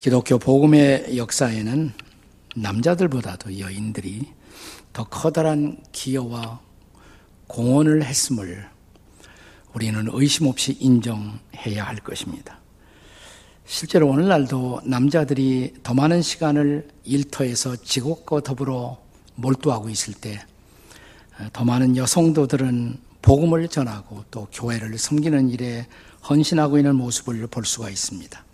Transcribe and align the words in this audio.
기독교 0.00 0.38
복음의 0.38 1.16
역사에는 1.16 1.92
남자들보다도 2.56 3.58
여인들이 3.58 4.26
더 4.92 5.04
커다란 5.04 5.82
기여와 5.92 6.60
공헌을 7.46 8.04
했음을 8.04 8.68
우리는 9.74 10.08
의심 10.12 10.46
없이 10.46 10.76
인정해야 10.80 11.84
할 11.84 11.96
것입니다. 11.96 12.58
실제로 13.66 14.08
오늘날도 14.08 14.80
남자들이 14.84 15.74
더 15.82 15.94
많은 15.94 16.22
시간을 16.22 16.88
일터에서 17.04 17.76
지옥과 17.76 18.40
더불어 18.40 18.98
몰두하고 19.36 19.88
있을 19.90 20.14
때 20.14 20.40
더 21.52 21.64
많은 21.64 21.96
여성도들은 21.96 22.98
복음을 23.22 23.68
전하고 23.68 24.24
또 24.30 24.46
교회를 24.52 24.98
섬기는 24.98 25.50
일에 25.50 25.86
헌신하고 26.28 26.78
있는 26.78 26.96
모습을 26.96 27.46
볼 27.46 27.64
수가 27.64 27.88
있습니다. 27.88 28.44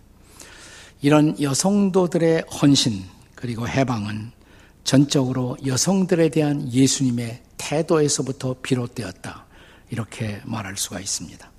이런 1.01 1.39
여성도들의 1.39 2.45
헌신 2.61 3.03
그리고 3.35 3.67
해방은 3.67 4.31
전적으로 4.83 5.57
여성들에 5.65 6.29
대한 6.29 6.71
예수님의 6.71 7.41
태도에서부터 7.57 8.55
비롯되었다. 8.61 9.45
이렇게 9.89 10.41
말할 10.45 10.77
수가 10.77 10.99
있습니다. 10.99 11.51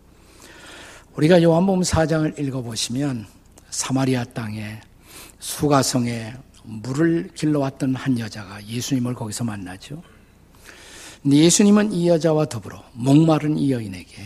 우리가 1.14 1.42
요한복음 1.42 1.82
4장을 1.82 2.38
읽어보시면 2.38 3.26
사마리아 3.70 4.24
땅에 4.24 4.80
수가성에 5.38 6.34
물을 6.64 7.30
길러왔던 7.34 7.94
한 7.94 8.18
여자가 8.18 8.64
예수님을 8.66 9.14
거기서 9.14 9.44
만나죠. 9.44 10.02
예수님은 11.26 11.92
이 11.92 12.08
여자와 12.08 12.46
더불어 12.46 12.82
목마른 12.92 13.58
이 13.58 13.72
여인에게 13.72 14.22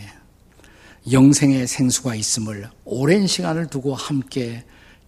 영생의 1.11 1.67
생수가 1.67 2.15
있음을 2.15 2.69
오랜 2.85 3.27
시간을 3.27 3.67
두고 3.67 3.95
함께 3.95 4.63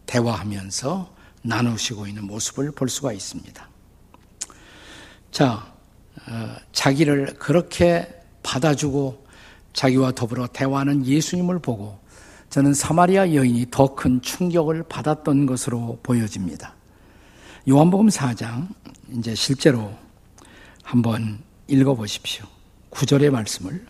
대화하면서 0.05 1.15
나누시고 1.41 2.07
있는 2.07 2.25
모습을 2.25 2.71
볼 2.71 2.89
수가 2.89 3.13
있습니다. 3.13 3.69
자, 5.31 5.73
어, 6.27 6.55
자기를 6.71 7.35
그렇게 7.37 8.07
받아주고 8.41 9.25
자기와 9.73 10.13
더불어 10.13 10.47
대화하는 10.47 11.05
예수님을 11.05 11.59
보고 11.59 11.99
저는 12.49 12.73
사마리아 12.73 13.33
여인이 13.33 13.67
더 13.69 13.95
큰 13.95 14.21
충격을 14.21 14.83
받았던 14.83 15.45
것으로 15.45 15.99
보여집니다. 16.03 16.73
요한복음 17.67 18.07
4장 18.07 18.69
이제 19.11 19.35
실제로 19.35 19.93
한번 20.83 21.39
읽어 21.67 21.95
보십시오. 21.95 22.45
9절의 22.91 23.29
말씀을 23.31 23.85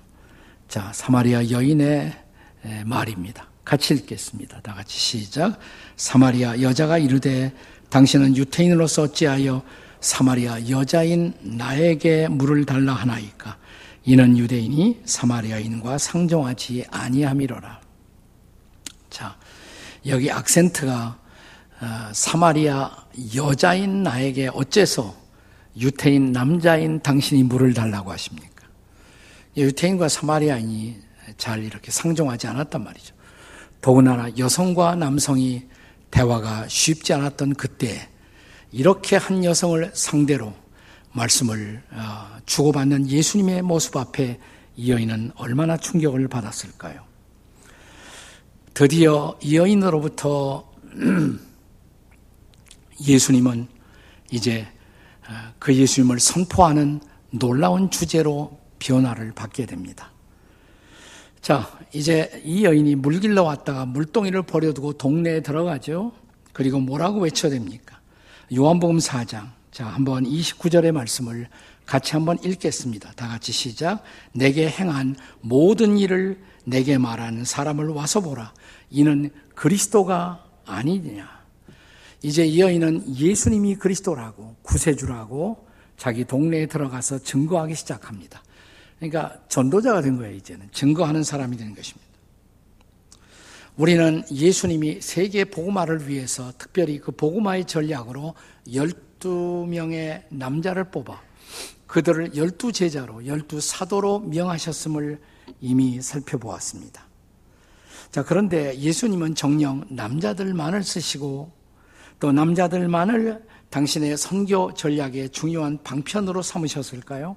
자, 0.67 0.91
사마리아 0.93 1.49
여인의 1.49 2.13
말입니다. 2.85 3.47
같이 3.65 3.95
읽겠습니다. 3.95 4.61
다 4.61 4.73
같이 4.75 4.97
시작. 4.97 5.59
사마리아 5.97 6.61
여자가 6.61 6.99
이르되 6.99 7.51
당신은 7.89 8.37
유태인으로서 8.37 9.03
어찌하여 9.03 9.63
사마리아 9.99 10.69
여자인 10.69 11.33
나에게 11.41 12.27
물을 12.27 12.63
달라 12.65 12.93
하나이까? 12.93 13.57
이는 14.03 14.37
유대인이 14.37 15.01
사마리아인과 15.03 15.97
상종하지 15.97 16.85
아니함이로라. 16.91 17.81
자, 19.09 19.35
여기 20.05 20.31
악센트가 20.31 21.17
어, 21.81 22.09
사마리아 22.13 22.95
여자인 23.35 24.03
나에게 24.03 24.49
어째서 24.53 25.15
유태인 25.77 26.31
남자인 26.31 27.01
당신이 27.01 27.43
물을 27.43 27.73
달라고 27.73 28.11
하십니까? 28.11 28.67
유태인과 29.57 30.07
사마리아인이 30.07 30.97
잘 31.37 31.63
이렇게 31.63 31.91
상종하지 31.91 32.45
않았단 32.47 32.83
말이죠. 32.83 33.14
더군다나 33.81 34.35
여성과 34.37 34.95
남성이 34.95 35.67
대화가 36.11 36.67
쉽지 36.67 37.13
않았던 37.13 37.55
그때 37.55 38.09
이렇게 38.71 39.15
한 39.15 39.43
여성을 39.43 39.91
상대로 39.93 40.53
말씀을 41.11 41.81
어, 41.91 42.37
주고받는 42.45 43.09
예수님의 43.09 43.61
모습 43.61 43.95
앞에 43.95 44.39
이 44.75 44.91
여인은 44.91 45.31
얼마나 45.35 45.77
충격을 45.77 46.27
받았을까요? 46.27 47.01
드디어 48.73 49.37
이 49.41 49.55
여인으로부터 49.55 50.69
예수님은 53.07 53.67
이제 54.31 54.67
어, 55.29 55.53
그 55.59 55.73
예수님을 55.73 56.19
선포하는 56.19 56.99
놀라운 57.31 57.89
주제로 57.89 58.59
변화를 58.79 59.31
받게 59.33 59.65
됩니다. 59.65 60.11
자, 61.41 61.74
이제 61.95 62.41
이 62.43 62.65
여인이 62.65 62.95
물 62.95 63.21
길러 63.21 63.43
왔다가 63.43 63.85
물동이를 63.85 64.43
버려두고 64.43 64.93
동네에 64.93 65.41
들어가죠. 65.41 66.11
그리고 66.51 66.81
뭐라고 66.81 67.21
외쳐야 67.21 67.49
됩니까? 67.49 68.01
요한복음 68.53 68.97
4장. 68.97 69.51
자, 69.71 69.85
한번 69.85 70.25
29절의 70.25 70.91
말씀을 70.91 71.47
같이 71.85 72.11
한번 72.11 72.37
읽겠습니다. 72.43 73.13
다 73.13 73.29
같이 73.29 73.53
시작. 73.53 74.03
내게 74.33 74.67
행한 74.67 75.15
모든 75.39 75.97
일을 75.97 76.37
내게 76.65 76.97
말하는 76.97 77.45
사람을 77.45 77.87
와서 77.87 78.19
보라. 78.19 78.53
이는 78.89 79.29
그리스도가 79.55 80.43
아니냐. 80.65 81.29
이제 82.23 82.45
이 82.45 82.59
여인은 82.59 83.15
예수님이 83.15 83.75
그리스도라고 83.75 84.57
구세주라고 84.63 85.65
자기 85.95 86.25
동네에 86.25 86.65
들어가서 86.65 87.19
증거하기 87.19 87.73
시작합니다. 87.73 88.43
그러니까 88.99 89.37
전도자가 89.49 90.01
된 90.01 90.17
거예요, 90.17 90.35
이제는. 90.35 90.69
증거하는 90.71 91.23
사람이 91.23 91.57
되는 91.57 91.75
것입니다. 91.75 92.05
우리는 93.77 94.23
예수님이 94.31 95.01
세계 95.01 95.43
복음화를 95.43 96.07
위해서 96.07 96.53
특별히 96.57 96.99
그 96.99 97.11
복음화의 97.11 97.65
전략으로 97.65 98.33
12명의 98.67 100.23
남자를 100.29 100.85
뽑아 100.85 101.21
그들을 101.87 102.35
열두 102.35 102.71
제자로, 102.71 103.25
열두 103.25 103.59
사도로 103.59 104.19
명하셨음을 104.19 105.19
이미 105.61 106.01
살펴보았습니다. 106.01 107.05
자, 108.11 108.23
그런데 108.23 108.77
예수님은 108.79 109.35
정령 109.35 109.85
남자들만을 109.89 110.83
쓰시고 110.83 111.51
또 112.19 112.31
남자들만을 112.31 113.45
당신의 113.69 114.17
선교 114.17 114.73
전략의 114.73 115.29
중요한 115.29 115.77
방편으로 115.83 116.41
삼으셨을까요? 116.41 117.35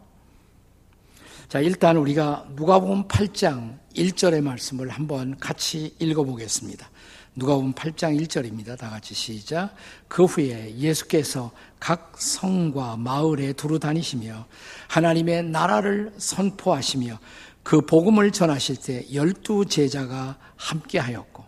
자, 1.48 1.60
일단 1.60 1.96
우리가 1.96 2.46
누가복음 2.56 3.08
8장 3.08 3.78
1절의 3.96 4.42
말씀을 4.42 4.90
한번 4.90 5.38
같이 5.38 5.94
읽어 5.98 6.22
보겠습니다. 6.22 6.90
누가복음 7.36 7.72
8장 7.72 8.20
1절입니다. 8.20 8.76
다 8.76 8.90
같이 8.90 9.14
시작. 9.14 9.74
그 10.08 10.26
후에 10.26 10.76
예수께서 10.76 11.50
각 11.80 12.16
성과 12.18 12.98
마을에 12.98 13.54
두루 13.54 13.78
다니시며 13.78 14.46
하나님의 14.88 15.44
나라를 15.44 16.12
선포하시며 16.18 17.18
그 17.62 17.80
복음을 17.80 18.30
전하실 18.30 18.76
때 18.76 19.06
열두 19.14 19.64
제자가 19.64 20.36
함께 20.54 20.98
하였고 20.98 21.44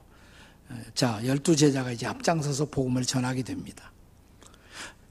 자, 0.95 1.21
열두 1.27 1.57
제자가 1.57 1.91
이제 1.91 2.07
앞장서서 2.07 2.71
복음을 2.71 3.03
전하게 3.03 3.43
됩니다. 3.43 3.93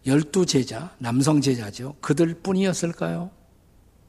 열두 0.07 0.47
제자, 0.47 0.95
남성 0.97 1.41
제자죠. 1.41 1.95
그들 2.01 2.33
뿐이었을까요? 2.41 3.29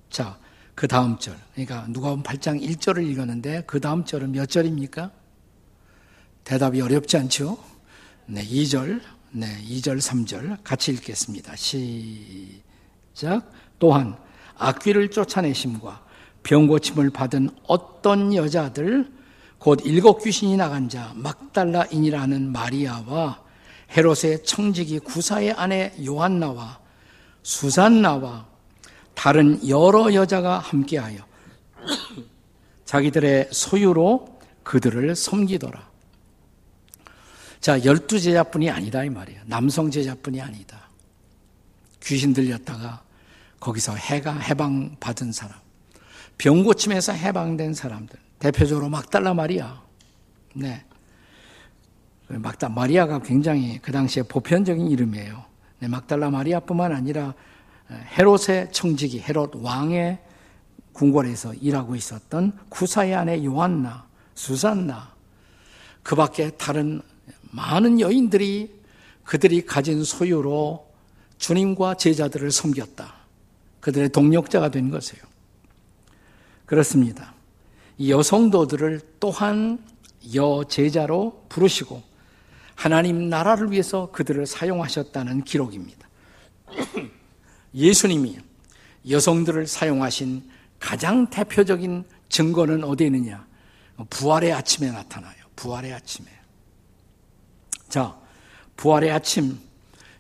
자, 0.09 0.39
그 0.81 0.89
다음 0.89 1.19
절. 1.19 1.37
그러니까 1.53 1.85
누가복음 1.91 2.23
8장 2.23 2.59
1절을 2.59 3.07
읽었는데 3.07 3.65
그 3.67 3.81
다음 3.81 4.03
절은 4.07 4.33
몇 4.33 4.49
절입니까? 4.49 5.11
대답이 6.43 6.81
어렵지 6.81 7.19
않죠? 7.19 7.59
네, 8.25 8.43
2절. 8.43 9.03
네, 9.33 9.63
2절, 9.63 9.99
3절 9.99 10.57
같이 10.65 10.93
읽겠습니다. 10.93 11.55
시작. 11.55 13.53
또한 13.79 14.17
악귀를 14.57 15.11
쫓아내심과 15.11 16.03
병 16.43 16.67
고침을 16.67 17.11
받은 17.11 17.51
어떤 17.67 18.35
여자들 18.35 19.13
곧 19.59 19.81
일곱 19.85 20.25
귀신이 20.25 20.57
나간 20.57 20.89
자 20.89 21.13
막달라인이라는 21.15 22.53
마리아와 22.53 23.43
헤롯의 23.95 24.45
청지기 24.47 25.01
구사의 25.01 25.53
아내 25.53 25.93
요한나와 26.03 26.81
수산나와 27.43 28.50
다른 29.15 29.67
여러 29.69 30.13
여자가 30.15 30.59
함께하여 30.59 31.19
자기들의 32.85 33.49
소유로 33.53 34.41
그들을 34.63 35.15
섬기더라. 35.15 35.89
자, 37.61 37.85
열두 37.85 38.19
제자뿐이 38.19 38.71
아니다 38.71 39.05
이 39.05 39.11
말이에요. 39.11 39.43
남성 39.47 39.91
제자뿐이 39.91 40.41
아니다. 40.41 40.89
귀신 42.03 42.33
들렸다가 42.33 43.03
거기서 43.61 43.95
해가 43.95 44.39
해방 44.39 44.97
받은 44.99 45.33
사람, 45.33 45.59
병 46.39 46.65
고침에서 46.65 47.13
해방된 47.13 47.75
사람들, 47.75 48.19
대표적으로 48.39 48.89
막달라 48.89 49.35
마리아. 49.35 49.83
네. 50.55 50.83
막달 52.29 52.71
마리아가 52.71 53.19
굉장히 53.19 53.79
그 53.83 53.93
당시에 53.93 54.23
보편적인 54.23 54.89
이름이에요. 54.89 55.45
네, 55.81 55.89
막달라 55.89 56.31
마리아뿐만 56.31 56.93
아니라 56.93 57.35
헤롯의 57.91 58.73
청지기, 58.73 59.21
헤롯 59.21 59.53
왕의 59.57 60.19
궁궐에서 60.93 61.55
일하고 61.55 61.97
있었던 61.97 62.59
구사의 62.69 63.15
아내 63.15 63.45
요한나, 63.45 64.07
수산나, 64.35 65.15
그 66.03 66.15
밖에 66.15 66.51
다른 66.51 67.03
많은 67.51 68.01
여인들이 68.01 68.81
그들이 69.25 69.65
가진 69.65 70.03
소유로 70.03 70.89
주님과 71.39 71.95
제자들을 71.95 72.51
섬겼다. 72.51 73.15
그들의 73.81 74.11
동력자가 74.11 74.71
된 74.71 74.91
것이에요. 74.91 75.23
그렇습니다. 76.67 77.35
이 77.99 78.11
여성도들을 78.11 79.01
또한 79.21 79.79
여제자로 80.35 81.45
부르시고 81.49 82.03
하나님 82.75 83.29
나라를 83.29 83.71
위해서 83.71 84.11
그들을 84.11 84.47
사용하셨다는 84.47 85.45
기록입니다. 85.45 86.09
예수님이 87.75 88.39
여성들을 89.09 89.67
사용하신 89.67 90.49
가장 90.79 91.29
대표적인 91.31 92.05
증거는 92.29 92.85
어디에 92.85 93.09
있느냐? 93.09 93.47
부활의 94.09 94.53
아침에 94.53 94.91
나타나요. 94.91 95.35
부활의 95.57 95.93
아침에. 95.93 96.29
자, 97.89 98.17
부활의 98.77 99.11
아침, 99.11 99.59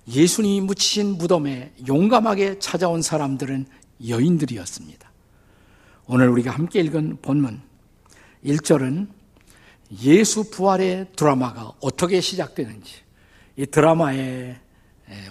예수님이 0.08 0.60
묻히신 0.62 1.18
무덤에 1.18 1.72
용감하게 1.86 2.58
찾아온 2.58 3.00
사람들은 3.00 3.66
여인들이었습니다. 4.06 5.10
오늘 6.06 6.28
우리가 6.28 6.50
함께 6.50 6.80
읽은 6.80 7.18
본문 7.22 7.60
1절은 8.44 9.08
예수 10.02 10.50
부활의 10.50 11.08
드라마가 11.16 11.72
어떻게 11.80 12.20
시작되는지 12.20 12.94
이 13.56 13.66
드라마의 13.66 14.58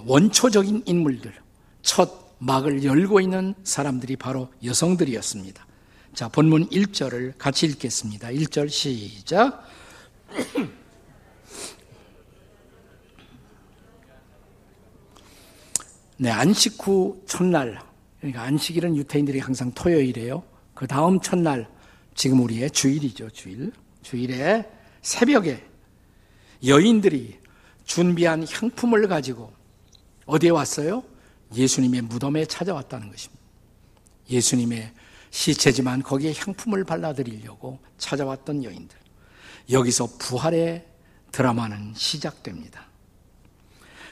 원초적인 0.06 0.83
인물들, 0.86 1.33
첫 1.81 2.36
막을 2.40 2.84
열고 2.84 3.20
있는 3.20 3.54
사람들이 3.64 4.16
바로 4.16 4.50
여성들이었습니다. 4.64 5.68
자, 6.14 6.28
본문 6.28 6.70
1절을 6.70 7.34
같이 7.38 7.66
읽겠습니다. 7.68 8.30
1절 8.30 8.70
시작. 8.70 9.64
네, 16.18 16.30
안식 16.30 16.76
후 16.86 17.22
첫날, 17.26 17.80
그러니까 18.18 18.42
안식일은 18.44 18.98
유태인들이 18.98 19.40
항상 19.40 19.72
토요일이에요. 19.72 20.44
그 20.74 20.86
다음 20.88 21.20
첫날, 21.22 21.70
지금 22.16 22.42
우리의 22.42 22.72
주일이죠, 22.72 23.30
주일. 23.30 23.72
주일에 24.02 24.70
새벽에 25.02 25.64
여인들이 26.66 27.40
준비한 27.86 28.46
향품을 28.46 29.08
가지고 29.08 29.54
어디에 30.26 30.50
왔어요? 30.50 31.04
예수님의 31.56 32.01
무덤에 32.04 32.46
찾아왔다는 32.46 33.10
것입니다. 33.10 33.42
예수님의 34.30 34.92
시체지만 35.31 36.04
거기에 36.04 36.34
향품을 36.36 36.84
발라드리려고 36.84 37.80
찾아왔던 37.98 38.63
여인들. 38.63 38.98
여기서 39.72 40.07
부활의 40.18 40.86
드라마는 41.31 41.94
시작됩니다. 41.96 42.88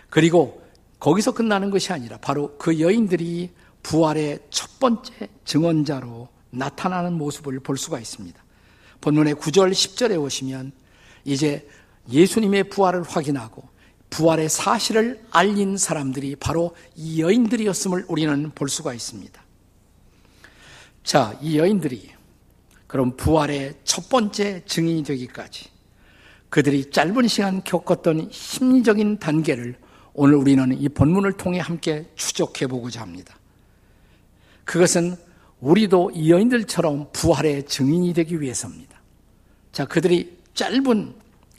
그리고 0.10 0.64
거기서 1.00 1.34
끝나는 1.34 1.70
것이 1.70 1.92
아니라 1.94 2.18
바로 2.18 2.58
그 2.58 2.80
여인들이 2.80 3.52
부활의 3.84 4.40
첫 4.50 4.80
번째 4.80 5.30
증언자로 5.46 6.28
나타나는 6.50 7.14
모습을 7.14 7.60
볼 7.60 7.78
수가 7.78 8.00
있습니다. 8.00 8.44
본문의 9.02 9.36
9절, 9.36 9.72
10절에 9.72 10.22
오시면 10.22 10.72
이제 11.24 11.68
예수님의 12.10 12.66
부활을 12.70 13.04
확인하고 13.04 13.68
부활의 14.10 14.50
사실을 14.50 15.22
알린 15.32 15.78
사람들이 15.78 16.36
바로 16.38 16.76
이 16.96 17.22
여인들이었음을 17.22 18.06
우리는 18.08 18.52
볼 18.52 18.70
수가 18.70 18.94
있습니다. 18.94 19.42
자, 21.04 21.38
이 21.42 21.58
여인들이 21.58 22.12
그럼 22.88 23.16
부활의 23.18 23.76
첫 23.84 24.10
번째 24.10 24.64
증인이 24.66 25.04
되기까지 25.04 25.70
그들이 26.50 26.90
짧은 26.90 27.28
시간 27.28 27.64
겪었던 27.64 28.30
심리적인 28.32 29.20
단계를 29.20 29.76
오늘 30.14 30.36
우리는 30.36 30.80
이 30.80 30.90
본문을 30.90 31.34
통해 31.34 31.60
함께 31.60 32.10
추적해 32.16 32.68
보고자 32.68 33.02
합니다. 33.02 33.38
그것은 34.64 35.16
우리도 35.60 36.12
이 36.14 36.32
여인들처럼 36.32 37.10
부활의 37.12 37.66
증인이 37.66 38.14
되기 38.14 38.42
위해서입니다. 38.42 39.00
자, 39.72 39.86
그들이 39.86 40.38
짧은 40.54 41.14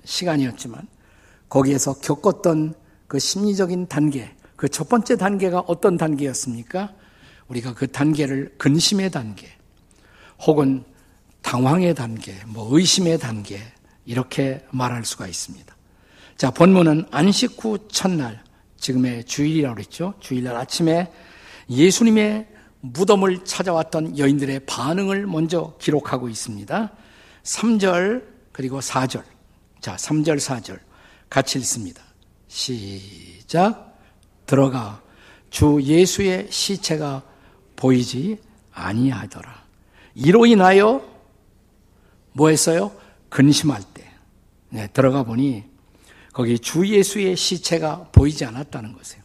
시간이었지만 0.05 0.89
거기에서 1.49 1.95
겪었던 1.95 2.75
그 3.06 3.19
심리적인 3.19 3.89
단계, 3.89 4.35
그 4.56 4.69
첫 4.69 4.89
번째 4.89 5.17
단계가 5.17 5.61
어떤 5.61 5.97
단계였습니까? 5.97 6.93
우리가 7.49 7.75
그 7.75 7.91
단계를 7.91 8.55
근심의 8.59 9.11
단계, 9.11 9.49
혹은 10.41 10.85
당황의 11.43 11.95
단계, 11.95 12.35
뭐 12.47 12.69
의심의 12.77 13.19
단계, 13.19 13.61
이렇게 14.05 14.65
말할 14.71 15.05
수가 15.05 15.27
있습니다. 15.27 15.75
자, 16.37 16.50
본문은 16.50 17.06
안식 17.11 17.56
후 17.62 17.79
첫날, 17.89 18.43
지금의 18.77 19.25
주일이라고 19.25 19.75
그랬죠. 19.75 20.15
주일날 20.21 20.56
아침에 20.56 21.11
예수님의 21.71 22.47
무덤을 22.81 23.45
찾아왔던 23.45 24.19
여인들의 24.19 24.61
반응을 24.67 25.27
먼저 25.27 25.75
기록하고 25.81 26.29
있습니다. 26.29 26.93
3절 27.43 28.25
그리고 28.53 28.81
4절. 28.81 29.23
자, 29.81 29.97
3절 29.97 30.37
4절 30.37 30.79
같이 31.29 31.59
읽습니다. 31.59 32.03
시작. 32.49 33.99
들어가 34.47 35.03
주 35.51 35.81
예수의 35.83 36.49
시체가 36.51 37.23
보이지 37.77 38.39
아니하더라. 38.73 39.65
이로 40.15 40.47
인하여 40.47 41.07
뭐 42.33 42.49
했어요? 42.49 42.93
근심할 43.29 43.83
때. 43.95 44.09
네, 44.71 44.89
들어가 44.89 45.23
보니 45.23 45.65
거기 46.33 46.59
주 46.59 46.87
예수의 46.87 47.37
시체가 47.37 48.11
보이지 48.13 48.45
않았다는 48.45 48.93
것이에요. 48.93 49.23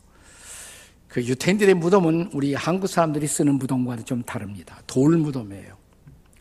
그 1.08 1.24
유태인들의 1.24 1.76
무덤은 1.76 2.32
우리 2.34 2.56
한국 2.56 2.88
사람들이 2.88 3.28
쓰는 3.28 3.56
무덤과는 3.56 4.06
좀 4.06 4.24
다릅니다. 4.24 4.82
돌 4.88 5.18
무덤이에요. 5.18 5.78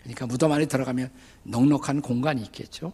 그러니까 0.00 0.26
무덤 0.26 0.50
안에 0.52 0.66
들어가면 0.66 1.10
넉넉한 1.44 2.00
공간이 2.00 2.42
있겠죠. 2.42 2.92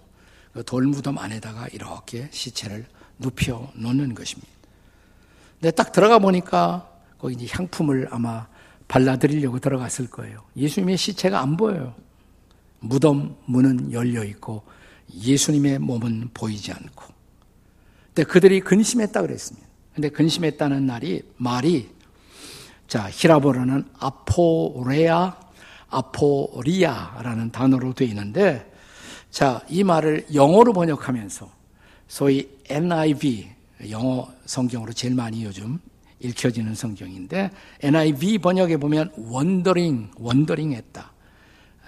그돌 0.52 0.86
무덤 0.86 1.18
안에다가 1.18 1.68
이렇게 1.68 2.28
시체를 2.30 2.86
눕혀 3.18 3.70
놓는 3.74 4.14
것입니다. 4.14 4.48
근데 5.60 5.70
딱 5.70 5.92
들어가 5.92 6.18
보니까 6.18 6.88
거기 7.18 7.34
이제 7.34 7.46
향품을 7.50 8.08
아마 8.10 8.46
발라드리려고 8.86 9.58
들어갔을 9.58 10.08
거예요. 10.08 10.42
예수님의 10.56 10.96
시체가 10.96 11.40
안 11.40 11.56
보여요. 11.56 11.94
무덤 12.80 13.36
문은 13.44 13.92
열려 13.92 14.24
있고 14.24 14.62
예수님의 15.14 15.80
몸은 15.80 16.30
보이지 16.32 16.72
않고. 16.72 17.04
근데 18.14 18.24
그들이 18.24 18.60
근심했다 18.60 19.20
그랬습니다. 19.22 19.66
근데 19.94 20.08
근심했다는 20.10 20.86
날이 20.86 21.22
말이 21.36 21.90
자 22.86 23.10
히라보로는 23.10 23.84
아포레아 23.98 25.36
아포리아라는 25.90 27.50
단어로 27.50 27.94
되어 27.94 28.08
있는데 28.08 28.72
자 29.30 29.62
이 29.68 29.84
말을 29.84 30.26
영어로 30.34 30.72
번역하면서 30.72 31.50
소위 32.08 32.48
NIV 32.68 33.48
영어 33.90 34.28
성경으로 34.46 34.92
제일 34.92 35.14
많이 35.14 35.44
요즘 35.44 35.78
읽혀지는 36.20 36.74
성경인데 36.74 37.50
NIV 37.82 38.38
번역에 38.38 38.76
보면 38.78 39.12
wondering 39.18 40.10
wondering 40.20 40.74
했다 40.74 41.12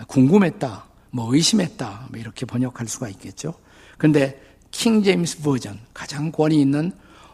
궁금했다 0.07 0.85
뭐 1.11 1.35
의심했다 1.35 2.09
뭐 2.11 2.21
이렇게 2.21 2.47
번역할 2.47 2.87
수가 2.87 3.09
있겠죠. 3.09 3.55
근데 3.99 4.41
킹 4.71 5.03
제임스 5.03 5.43
버전 5.43 5.79
가장 5.93 6.31
권위 6.31 6.61
있는 6.61 6.93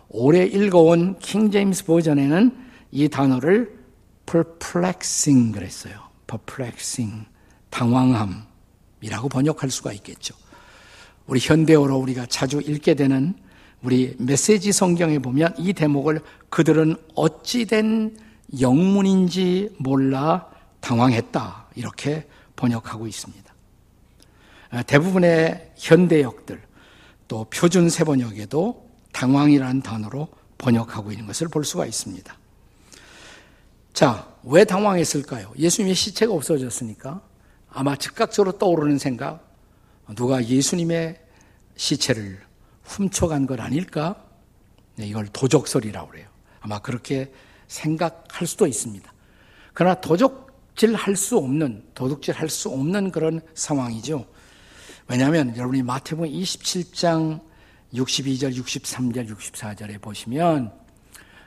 오래 0.08 0.44
읽어온 0.44 1.18
킹 1.18 1.50
제임스 1.50 1.84
버전에는 1.84 2.56
이 2.92 3.08
단어를 3.08 3.76
perplexing 4.24 5.52
그랬어요. 5.52 6.00
perplexing, 6.26 7.26
당황함 7.70 8.46
이라고 9.00 9.28
번역할 9.28 9.70
수가 9.70 9.92
있겠죠. 9.92 10.34
우리 11.26 11.40
현대어로 11.40 11.96
우리가 11.96 12.26
자주 12.26 12.60
읽게 12.60 12.94
되는 12.94 13.34
우리 13.82 14.14
메시지 14.18 14.72
성경에 14.72 15.18
보면 15.18 15.54
이 15.58 15.72
대목을 15.72 16.20
그들은 16.48 16.96
어찌된 17.14 18.16
영문인지 18.60 19.76
몰라 19.78 20.48
당황했다. 20.80 21.66
이렇게 21.74 22.26
번역하고 22.54 23.06
있습니다. 23.06 23.54
대부분의 24.86 25.72
현대역들 25.76 26.62
또 27.28 27.44
표준 27.44 27.88
세번역에도 27.90 28.88
당황이라는 29.12 29.82
단어로 29.82 30.28
번역하고 30.58 31.12
있는 31.12 31.26
것을 31.26 31.48
볼 31.48 31.64
수가 31.64 31.86
있습니다. 31.86 32.36
자, 33.92 34.28
왜 34.42 34.64
당황했을까요? 34.64 35.52
예수님의 35.58 35.94
시체가 35.94 36.32
없어졌으니까 36.32 37.20
아마 37.76 37.94
즉각적으로 37.94 38.56
떠오르는 38.56 38.96
생각, 38.96 39.46
누가 40.14 40.42
예수님의 40.42 41.20
시체를 41.76 42.40
훔쳐간 42.84 43.46
것 43.46 43.60
아닐까? 43.60 44.24
네, 44.94 45.06
이걸 45.06 45.26
도적설이라고 45.26 46.08
그래요. 46.08 46.26
아마 46.60 46.78
그렇게 46.78 47.30
생각할 47.68 48.46
수도 48.46 48.66
있습니다. 48.66 49.12
그러나 49.74 50.00
도적질 50.00 50.94
할 50.94 51.16
수 51.16 51.36
없는, 51.36 51.84
도둑질 51.94 52.34
할 52.34 52.48
수 52.48 52.70
없는 52.70 53.10
그런 53.10 53.42
상황이죠. 53.52 54.24
왜냐하면 55.06 55.54
여러분이 55.54 55.82
마태복음 55.82 56.30
27장 56.30 57.42
62절, 57.92 58.56
63절, 58.56 59.36
64절에 59.36 60.00
보시면 60.00 60.72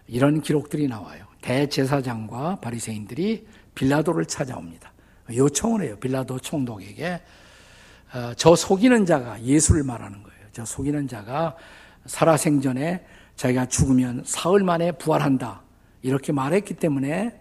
이런 0.05 0.41
기록들이 0.41 0.87
나와요. 0.89 1.25
대제사장과 1.41 2.57
바리새인들이 2.57 3.47
빌라도를 3.73 4.25
찾아옵니다. 4.25 4.93
요청을 5.35 5.83
해요. 5.83 5.97
빌라도 5.99 6.39
총독에게 6.39 7.21
어, 8.13 8.33
저 8.35 8.55
속이는 8.55 9.05
자가 9.05 9.41
예수를 9.43 9.83
말하는 9.83 10.23
거예요. 10.23 10.39
저 10.51 10.65
속이는 10.65 11.07
자가 11.07 11.55
살아생전에 12.05 13.05
자기가 13.35 13.67
죽으면 13.67 14.23
사흘 14.25 14.63
만에 14.63 14.91
부활한다. 14.93 15.61
이렇게 16.01 16.31
말했기 16.31 16.73
때문에 16.75 17.39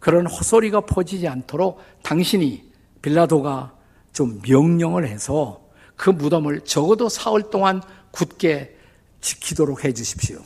그런 0.00 0.26
헛소리가 0.26 0.82
퍼지지 0.82 1.28
않도록 1.28 1.80
당신이 2.02 2.70
빌라도가 3.00 3.74
좀 4.12 4.40
명령을 4.46 5.06
해서 5.06 5.62
그 5.96 6.10
무덤을 6.10 6.62
적어도 6.62 7.08
사흘 7.08 7.50
동안 7.50 7.80
굳게 8.10 8.76
지키도록 9.20 9.84
해 9.84 9.92
주십시오. 9.92 10.38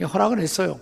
허락을 0.00 0.38
했어요. 0.40 0.78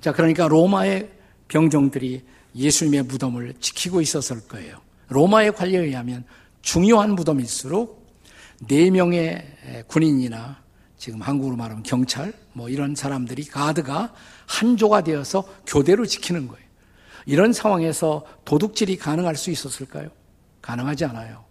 자, 0.00 0.12
그러니까 0.12 0.48
로마의 0.48 1.10
병정들이 1.48 2.24
예수님의 2.54 3.04
무덤을 3.04 3.54
지키고 3.60 4.00
있었을 4.00 4.46
거예요. 4.48 4.78
로마의 5.08 5.52
관리에 5.52 5.80
의하면 5.80 6.24
중요한 6.62 7.14
무덤일수록 7.14 8.00
네 8.68 8.90
명의 8.90 9.44
군인이나 9.86 10.60
지금 10.98 11.22
한국으로 11.22 11.56
말하면 11.56 11.82
경찰 11.82 12.32
뭐 12.52 12.68
이런 12.68 12.94
사람들이 12.94 13.44
가드가 13.44 14.12
한조가 14.46 15.04
되어서 15.04 15.48
교대로 15.66 16.04
지키는 16.04 16.48
거예요. 16.48 16.64
이런 17.26 17.52
상황에서 17.52 18.24
도둑질이 18.44 18.96
가능할 18.96 19.36
수 19.36 19.50
있었을까요? 19.50 20.10
가능하지 20.60 21.06
않아요. 21.06 21.44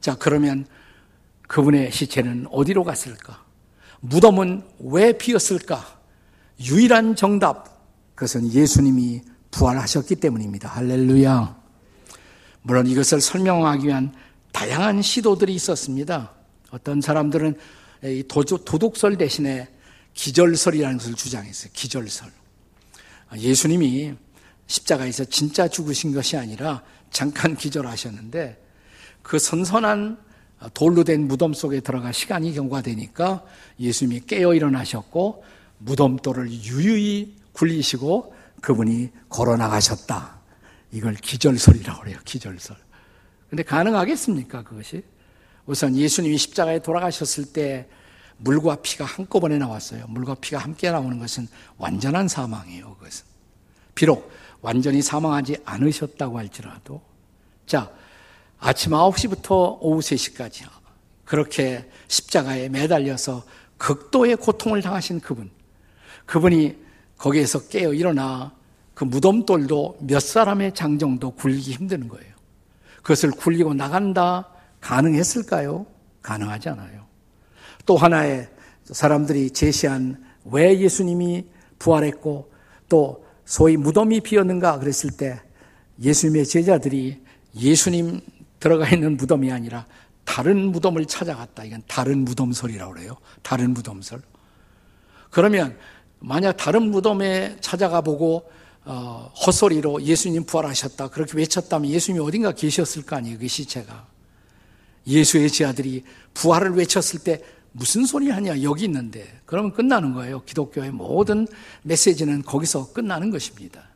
자, 0.00 0.16
그러면 0.16 0.66
그분의 1.46 1.92
시체는 1.92 2.46
어디로 2.50 2.82
갔을까? 2.82 3.44
무덤은 4.00 4.64
왜 4.80 5.16
비었을까? 5.16 6.00
유일한 6.60 7.14
정답, 7.14 7.86
그것은 8.14 8.52
예수님이 8.52 9.22
부활하셨기 9.52 10.16
때문입니다. 10.16 10.68
할렐루야. 10.68 11.62
물론 12.62 12.86
이것을 12.88 13.20
설명하기 13.20 13.86
위한 13.86 14.12
다양한 14.52 15.02
시도들이 15.02 15.54
있었습니다. 15.54 16.32
어떤 16.70 17.00
사람들은 17.00 17.56
도둑설 18.28 19.16
대신에 19.16 19.68
기절설이라는 20.14 20.98
것을 20.98 21.14
주장했어요. 21.14 21.70
기절설. 21.72 22.30
예수님이 23.36 24.14
십자가에서 24.66 25.24
진짜 25.26 25.68
죽으신 25.68 26.12
것이 26.12 26.36
아니라 26.36 26.82
잠깐 27.10 27.56
기절하셨는데 27.56 28.62
그 29.22 29.38
선선한 29.38 30.18
돌로 30.74 31.04
된 31.04 31.28
무덤 31.28 31.54
속에 31.54 31.80
들어가 31.80 32.12
시간이 32.12 32.54
경과되니까 32.54 33.44
예수님이 33.80 34.22
깨어 34.26 34.54
일어나셨고 34.54 35.44
무덤돌을 35.78 36.50
유유히 36.50 37.36
굴리시고 37.52 38.34
그분이 38.62 39.10
걸어 39.28 39.56
나가셨다. 39.56 40.40
이걸 40.92 41.14
기절설이라고 41.14 42.00
그래요. 42.00 42.18
기절설. 42.24 42.76
근데 43.50 43.62
가능하겠습니까? 43.62 44.62
그것이? 44.62 45.04
우선 45.66 45.94
예수님이 45.94 46.38
십자가에 46.38 46.78
돌아가셨을 46.78 47.52
때 47.52 47.88
물과 48.38 48.76
피가 48.76 49.04
한꺼번에 49.04 49.58
나왔어요. 49.58 50.06
물과 50.08 50.36
피가 50.36 50.58
함께 50.58 50.90
나오는 50.90 51.18
것은 51.18 51.48
완전한 51.76 52.28
사망이에요. 52.28 52.96
그것은. 52.96 53.26
비록 53.94 54.32
완전히 54.60 55.02
사망하지 55.02 55.58
않으셨다고 55.64 56.38
할지라도. 56.38 57.02
자, 57.66 57.90
아침 58.58 58.92
9시부터 58.92 59.78
오후 59.80 60.00
3시까지 60.00 60.64
그렇게 61.24 61.90
십자가에 62.08 62.68
매달려서 62.68 63.44
극도의 63.76 64.36
고통을 64.36 64.82
당하신 64.82 65.20
그분. 65.20 65.50
그분이 66.26 66.76
거기에서 67.22 67.68
깨어 67.68 67.94
일어나 67.94 68.52
그 68.94 69.04
무덤돌도 69.04 69.98
몇 70.00 70.20
사람의 70.20 70.74
장 70.74 70.98
정도 70.98 71.30
굴리기 71.30 71.72
힘드는 71.72 72.08
거예요. 72.08 72.32
그것을 72.96 73.30
굴리고 73.30 73.74
나간다 73.74 74.48
가능했을까요? 74.80 75.86
가능하지 76.20 76.70
않아요. 76.70 77.06
또 77.86 77.96
하나의 77.96 78.48
사람들이 78.84 79.50
제시한 79.50 80.20
왜 80.46 80.76
예수님이 80.80 81.46
부활했고 81.78 82.52
또 82.88 83.24
소위 83.44 83.76
무덤이 83.76 84.20
비었는가 84.20 84.80
그랬을 84.80 85.16
때 85.16 85.40
예수님의 86.00 86.44
제자들이 86.44 87.22
예수님 87.54 88.20
들어가 88.58 88.88
있는 88.88 89.16
무덤이 89.16 89.52
아니라 89.52 89.86
다른 90.24 90.72
무덤을 90.72 91.06
찾아갔다. 91.06 91.64
이건 91.64 91.82
다른 91.86 92.24
무덤설이라고 92.24 92.94
그래요. 92.94 93.16
다른 93.42 93.74
무덤설. 93.74 94.22
그러면 95.30 95.76
만약 96.24 96.52
다른 96.52 96.90
무덤에 96.90 97.56
찾아가 97.60 98.00
보고 98.00 98.48
어, 98.84 99.30
헛소리로 99.44 100.02
예수님 100.02 100.44
부활하셨다 100.44 101.08
그렇게 101.08 101.36
외쳤다면 101.36 101.90
예수님이 101.90 102.24
어딘가 102.24 102.52
계셨을 102.52 103.02
거 103.02 103.16
아니에요. 103.16 103.38
그 103.38 103.48
시체가. 103.48 104.06
예수의 105.06 105.50
제자들이 105.50 106.04
부활을 106.34 106.74
외쳤을 106.76 107.20
때 107.24 107.42
무슨 107.72 108.04
소리 108.04 108.30
하냐 108.30 108.62
여기 108.62 108.84
있는데 108.84 109.40
그러면 109.46 109.72
끝나는 109.72 110.12
거예요. 110.14 110.42
기독교의 110.44 110.92
모든 110.92 111.46
메시지는 111.82 112.42
거기서 112.42 112.92
끝나는 112.92 113.30
것입니다. 113.30 113.88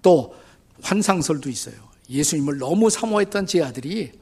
또 0.00 0.34
환상설도 0.82 1.48
있어요. 1.48 1.76
예수님을 2.10 2.58
너무 2.58 2.90
사모했던 2.90 3.46
제 3.46 3.62
아들이 3.62 4.12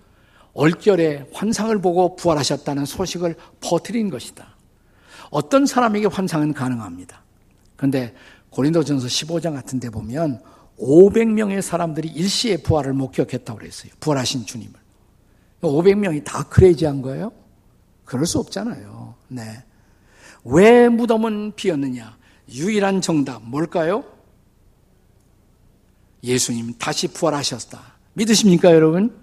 얼결에 0.52 1.30
환상을 1.32 1.80
보고 1.80 2.16
부활하셨다는 2.16 2.84
소식을 2.84 3.36
퍼뜨린 3.60 4.10
것이다. 4.10 4.59
어떤 5.30 5.66
사람에게 5.66 6.06
환상은 6.06 6.52
가능합니다. 6.52 7.22
그런데 7.76 8.14
고린도전서 8.50 9.06
15장 9.06 9.54
같은 9.54 9.80
데 9.80 9.90
보면 9.90 10.42
500명의 10.78 11.62
사람들이 11.62 12.08
일시에 12.08 12.58
부활을 12.58 12.92
목격했다고 12.92 13.58
그랬어요. 13.58 13.92
부활하신 14.00 14.46
주님을. 14.46 14.72
500명이 15.62 16.24
다 16.24 16.42
크레이지한 16.44 17.02
거예요? 17.02 17.32
그럴 18.04 18.26
수 18.26 18.38
없잖아요. 18.38 19.14
네. 19.28 19.62
왜 20.44 20.88
무덤은 20.88 21.52
비었느냐? 21.54 22.16
유일한 22.52 23.00
정답 23.00 23.42
뭘까요? 23.42 24.04
예수님 26.24 26.74
다시 26.78 27.08
부활하셨다. 27.08 27.80
믿으십니까, 28.14 28.72
여러분? 28.74 29.16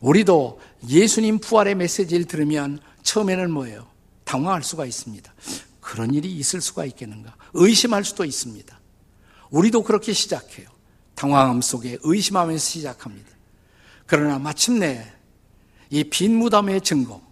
우리도 0.00 0.60
예수님 0.88 1.40
부활의 1.40 1.74
메시지를 1.74 2.26
들으면 2.26 2.78
처음에는 3.02 3.50
뭐예요? 3.50 3.86
당황할 4.28 4.62
수가 4.62 4.84
있습니다. 4.84 5.32
그런 5.80 6.12
일이 6.12 6.30
있을 6.36 6.60
수가 6.60 6.84
있겠는가? 6.84 7.34
의심할 7.54 8.04
수도 8.04 8.26
있습니다. 8.26 8.78
우리도 9.50 9.82
그렇게 9.82 10.12
시작해요. 10.12 10.68
당황함 11.14 11.62
속에 11.62 11.96
의심하면서 12.02 12.62
시작합니다. 12.62 13.30
그러나 14.04 14.38
마침내 14.38 15.10
이 15.90 16.04
빈 16.04 16.36
무덤의 16.36 16.82
증거, 16.82 17.22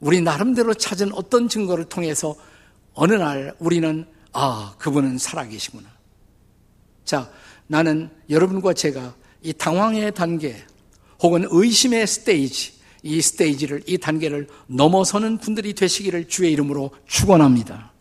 우리 0.00 0.20
나름대로 0.20 0.74
찾은 0.74 1.14
어떤 1.14 1.48
증거를 1.48 1.86
통해서 1.86 2.36
어느 2.92 3.14
날 3.14 3.54
우리는 3.58 4.06
아, 4.34 4.74
그분은 4.78 5.16
살아계시구나. 5.16 5.88
자, 7.06 7.30
나는 7.68 8.10
여러분과 8.28 8.74
제가 8.74 9.14
이 9.42 9.54
당황의 9.54 10.12
단계 10.12 10.62
혹은 11.22 11.46
의심의 11.48 12.06
스테이지, 12.06 12.75
이 13.06 13.20
스테이지를, 13.22 13.84
이 13.86 13.98
단계를 13.98 14.48
넘어서는 14.66 15.38
분들이 15.38 15.74
되시기를 15.74 16.28
주의 16.28 16.52
이름으로 16.52 16.90
축원합니다. 17.06 17.92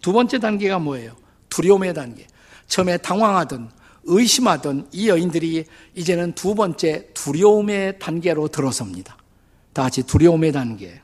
두 0.00 0.12
번째 0.12 0.38
단계가 0.38 0.78
뭐예요? 0.78 1.16
두려움의 1.48 1.94
단계. 1.94 2.26
처음에 2.66 2.98
당황하던 2.98 3.70
의심하던 4.04 4.88
이 4.92 5.08
여인들이 5.08 5.64
이제는 5.94 6.32
두 6.32 6.54
번째 6.54 7.08
두려움의 7.14 7.98
단계로 7.98 8.48
들어섭니다. 8.48 9.16
다 9.72 9.82
같이 9.82 10.02
두려움의 10.02 10.52
단계. 10.52 11.00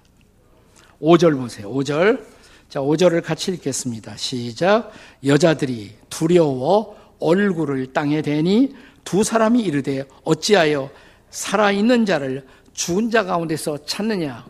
5절 1.00 1.36
보세요. 1.36 1.70
5절. 1.70 2.24
자, 2.68 2.80
5절을 2.80 3.22
같이 3.22 3.52
읽겠습니다. 3.52 4.16
시작. 4.16 4.90
여자들이 5.24 5.92
두려워 6.08 6.96
얼굴을 7.20 7.92
땅에 7.92 8.22
대니 8.22 8.74
두 9.04 9.22
사람이 9.22 9.62
이르되 9.62 10.04
어찌하여 10.24 10.90
살아있는 11.30 12.06
자를 12.06 12.46
죽은 12.74 13.10
자 13.10 13.24
가운데서 13.24 13.86
찾느냐. 13.86 14.44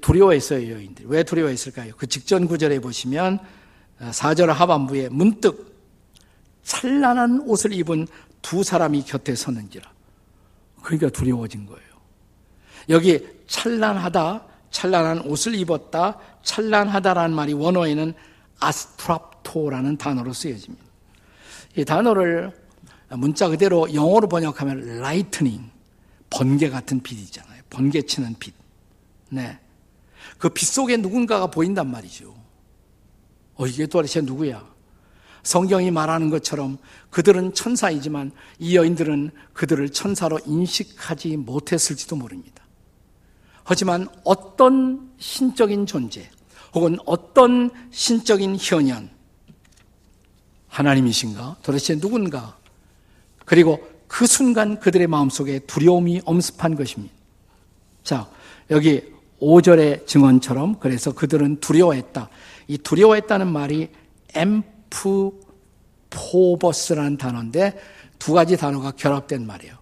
두려워했어요, 0.00 0.70
여인들이. 0.72 1.08
왜 1.08 1.22
두려워했을까요? 1.22 1.94
그 1.96 2.06
직전 2.06 2.46
구절에 2.46 2.78
보시면 2.80 3.38
4절 4.00 4.46
하반부에 4.46 5.08
문득 5.08 5.74
찬란한 6.62 7.40
옷을 7.46 7.72
입은 7.72 8.06
두 8.42 8.62
사람이 8.62 9.02
곁에 9.04 9.34
서는지라. 9.34 9.90
그러니까 10.82 11.08
두려워진 11.10 11.66
거예요. 11.66 11.86
여기 12.88 13.26
찬란하다, 13.46 14.44
찬란한 14.70 15.20
옷을 15.20 15.54
입었다, 15.54 16.18
찬란하다라는 16.42 17.34
말이 17.34 17.52
원어에는 17.52 18.12
아스트랍토라는 18.60 19.96
단어로 19.96 20.32
쓰여집니다. 20.32 20.84
이 21.76 21.84
단어를 21.84 22.52
문자 23.10 23.48
그대로 23.48 23.92
영어로 23.92 24.28
번역하면 24.28 24.98
lightning, 24.98 25.70
번개 26.30 26.68
같은 26.68 27.00
빛이잖아요. 27.02 27.62
번개 27.70 28.02
치는 28.02 28.36
빛. 28.38 28.54
네. 29.30 29.58
그 30.38 30.48
빛 30.48 30.66
속에 30.66 30.96
누군가가 30.96 31.46
보인단 31.48 31.90
말이죠. 31.90 32.34
어, 33.54 33.66
이게 33.66 33.86
도대체 33.86 34.20
누구야? 34.20 34.66
성경이 35.42 35.90
말하는 35.92 36.28
것처럼 36.28 36.78
그들은 37.10 37.54
천사이지만 37.54 38.32
이 38.58 38.76
여인들은 38.76 39.30
그들을 39.52 39.88
천사로 39.90 40.40
인식하지 40.44 41.36
못했을지도 41.36 42.16
모릅니다. 42.16 42.64
하지만 43.62 44.08
어떤 44.24 45.12
신적인 45.18 45.86
존재 45.86 46.28
혹은 46.74 46.98
어떤 47.06 47.70
신적인 47.90 48.56
현현 48.60 49.08
하나님이신가? 50.68 51.56
도대체 51.62 51.98
누군가? 51.98 52.58
그리고 53.44 53.88
그 54.08 54.26
순간 54.26 54.78
그들의 54.78 55.06
마음속에 55.06 55.60
두려움이 55.60 56.22
엄습한 56.24 56.76
것입니다. 56.76 57.14
자, 58.02 58.28
여기 58.70 59.02
5절의 59.40 60.06
증언처럼 60.06 60.78
그래서 60.78 61.12
그들은 61.12 61.60
두려워했다. 61.60 62.28
이 62.68 62.78
두려워했다는 62.78 63.48
말이 63.48 63.90
emphobos라는 64.34 67.18
단어인데 67.18 67.78
두 68.18 68.32
가지 68.32 68.56
단어가 68.56 68.92
결합된 68.92 69.46
말이에요. 69.46 69.74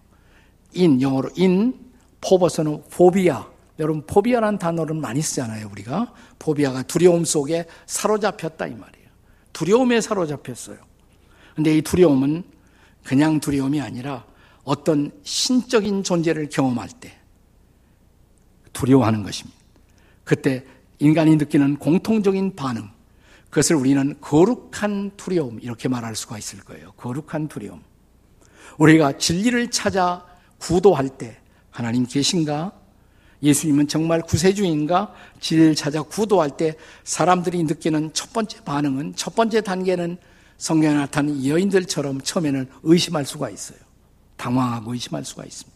in, 0.73 1.01
영어로 1.01 1.29
in, 1.35 1.73
phobos는 2.21 2.83
phobia. 2.89 3.45
여러분, 3.79 4.05
phobia라는 4.05 4.57
단어를 4.57 4.95
많이 4.95 5.21
쓰잖아요, 5.21 5.69
우리가. 5.71 6.13
phobia가 6.39 6.83
두려움 6.83 7.25
속에 7.25 7.65
사로잡혔다, 7.85 8.67
이 8.67 8.71
말이에요. 8.71 9.07
두려움에 9.53 10.01
사로잡혔어요. 10.01 10.77
근데 11.55 11.77
이 11.77 11.81
두려움은 11.81 12.43
그냥 13.05 13.39
두려움이 13.39 13.79
아니라 13.79 14.25
어떤 14.63 15.11
신적인 15.23 16.03
존재를 16.03 16.49
경험할 16.49 16.89
때 16.99 17.13
두려워하는 18.73 19.23
것입니다. 19.23 19.57
그때 20.23 20.65
인간이 20.97 21.35
느끼는 21.35 21.77
공통적인 21.77 22.55
반응, 22.55 22.89
그것을 23.51 23.75
우리는 23.75 24.15
거룩한 24.19 25.11
두려움, 25.17 25.59
이렇게 25.61 25.87
말할 25.87 26.15
수가 26.15 26.39
있을 26.39 26.59
거예요. 26.59 26.93
거룩한 26.93 27.47
두려움. 27.47 27.83
우리가 28.79 29.17
진리를 29.19 29.69
찾아 29.69 30.25
구도할 30.57 31.09
때, 31.09 31.37
하나님 31.69 32.07
계신가? 32.07 32.73
예수님은 33.43 33.87
정말 33.87 34.21
구세주인가? 34.21 35.13
진리를 35.39 35.75
찾아 35.75 36.01
구도할 36.01 36.57
때 36.57 36.75
사람들이 37.03 37.63
느끼는 37.63 38.13
첫 38.13 38.33
번째 38.33 38.61
반응은, 38.63 39.15
첫 39.15 39.35
번째 39.35 39.61
단계는 39.61 40.17
성경에 40.57 40.95
나타난 40.95 41.45
여인들처럼 41.45 42.21
처음에는 42.21 42.69
의심할 42.83 43.25
수가 43.25 43.49
있어요. 43.49 43.79
당황하고 44.37 44.93
의심할 44.93 45.25
수가 45.25 45.43
있습니다. 45.43 45.75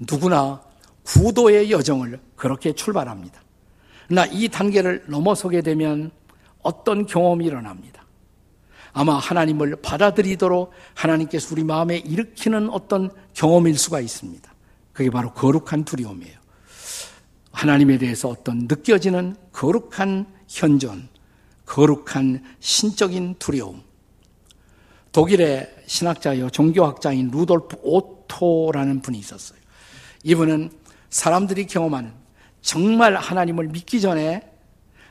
누구나 0.00 0.60
구도의 1.04 1.70
여정을 1.70 2.20
그렇게 2.36 2.72
출발합니다. 2.72 3.40
그러나 4.08 4.26
이 4.26 4.48
단계를 4.48 5.04
넘어서게 5.08 5.62
되면 5.62 6.10
어떤 6.62 7.06
경험이 7.06 7.46
일어납니다. 7.46 8.04
아마 8.92 9.16
하나님을 9.16 9.76
받아들이도록 9.82 10.72
하나님께서 10.94 11.48
우리 11.52 11.64
마음에 11.64 11.96
일으키는 11.98 12.70
어떤 12.70 13.10
경험일 13.34 13.76
수가 13.76 14.00
있습니다. 14.00 14.52
그게 14.92 15.10
바로 15.10 15.32
거룩한 15.32 15.84
두려움이에요. 15.84 16.38
하나님에 17.52 17.98
대해서 17.98 18.28
어떤 18.28 18.66
느껴지는 18.68 19.36
거룩한 19.52 20.26
현존, 20.48 21.08
거룩한 21.66 22.42
신적인 22.60 23.36
두려움. 23.38 23.82
독일의 25.12 25.74
신학자요, 25.86 26.50
종교학자인 26.50 27.30
루돌프 27.30 27.78
오토라는 27.82 29.00
분이 29.00 29.18
있었어요. 29.18 29.58
이분은 30.24 30.70
사람들이 31.10 31.66
경험하는 31.66 32.12
정말 32.60 33.14
하나님을 33.14 33.68
믿기 33.68 34.00
전에 34.00 34.42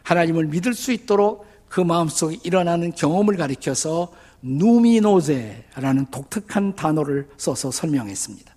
하나님을 0.04 0.48
믿을 0.48 0.74
수 0.74 0.92
있도록 0.92 1.46
그 1.70 1.80
마음속에 1.80 2.38
일어나는 2.44 2.92
경험을 2.92 3.38
가리켜서 3.38 4.12
누미노제라는 4.42 6.08
독특한 6.12 6.76
단어를 6.76 7.30
써서 7.38 7.72
설명했습니다. 7.72 8.54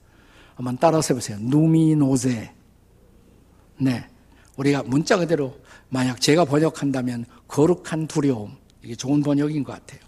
한번 0.57 0.77
따라서 0.81 1.15
해보세요. 1.15 1.39
Numinose. 1.41 2.53
네. 3.79 4.07
우리가 4.57 4.83
문자 4.83 5.17
그대로 5.17 5.55
만약 5.89 6.21
제가 6.21 6.45
번역한다면 6.45 7.27
거룩한 7.49 8.07
두려움. 8.07 8.57
이게 8.83 8.95
좋은 8.95 9.23
번역인 9.23 9.65
것 9.65 9.73
같아요. 9.73 10.01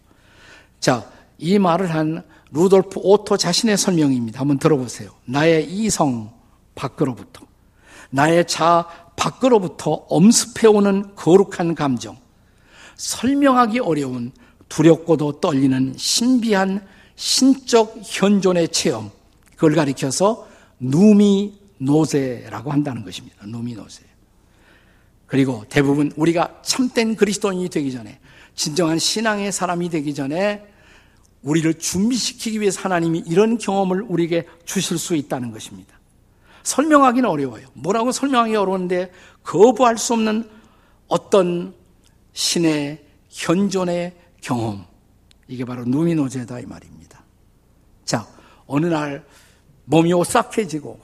자, 0.81 1.11
이 1.39 1.59
말을 1.59 1.93
한 1.93 2.23
루돌프 2.51 3.01
오토 3.03 3.37
자신의 3.37 3.77
설명입니다. 3.77 4.41
한번 4.41 4.59
들어보세요. 4.59 5.11
나의 5.25 5.71
이성 5.71 6.33
밖으로부터, 6.75 7.47
나의 8.11 8.47
자아 8.47 8.89
밖으로부터 9.17 9.91
엄습해오는 10.09 11.15
거룩한 11.15 11.75
감정, 11.75 12.17
설명하기 12.97 13.81
어려운 13.81 14.33
두렵고도 14.69 15.41
떨리는 15.41 15.95
신비한 15.97 16.87
신적 17.17 18.01
현존의 18.05 18.69
체험, 18.69 19.11
그걸 19.55 19.75
가리켜서 19.75 20.47
누미노제라고 20.79 22.71
한다는 22.71 23.05
것입니다. 23.05 23.45
누미노제. 23.47 24.08
그리고 25.29 25.65
대부분 25.69 26.11
우리가 26.17 26.63
참된 26.63 27.15
그리스도인이 27.15 27.69
되기 27.69 27.93
전에, 27.93 28.19
진정한 28.55 28.99
신앙의 28.99 29.53
사람이 29.53 29.91
되기 29.91 30.15
전에 30.15 30.67
우리를 31.43 31.75
준비시키기 31.75 32.61
위해서 32.61 32.81
하나님이 32.81 33.23
이런 33.27 33.59
경험을 33.59 34.03
우리에게 34.03 34.47
주실 34.65 34.99
수 34.99 35.15
있다는 35.15 35.53
것입니다. 35.53 35.97
설명하기는 36.65 37.29
어려워요. 37.29 37.69
뭐라고 37.75 38.11
설명하기 38.11 38.57
어려운데 38.57 39.13
거부할 39.45 39.97
수 39.97 40.15
없는 40.15 40.49
어떤 41.07 41.75
신의 42.33 43.05
현존의 43.29 44.17
경험. 44.41 44.85
이게 45.47 45.65
바로 45.65 45.85
누미노제다 45.85 46.61
이 46.61 46.67
말입니다. 46.67 47.23
자, 48.05 48.27
어느 48.67 48.87
날 48.87 49.25
몸이 49.85 50.13
오싹해지고 50.13 51.01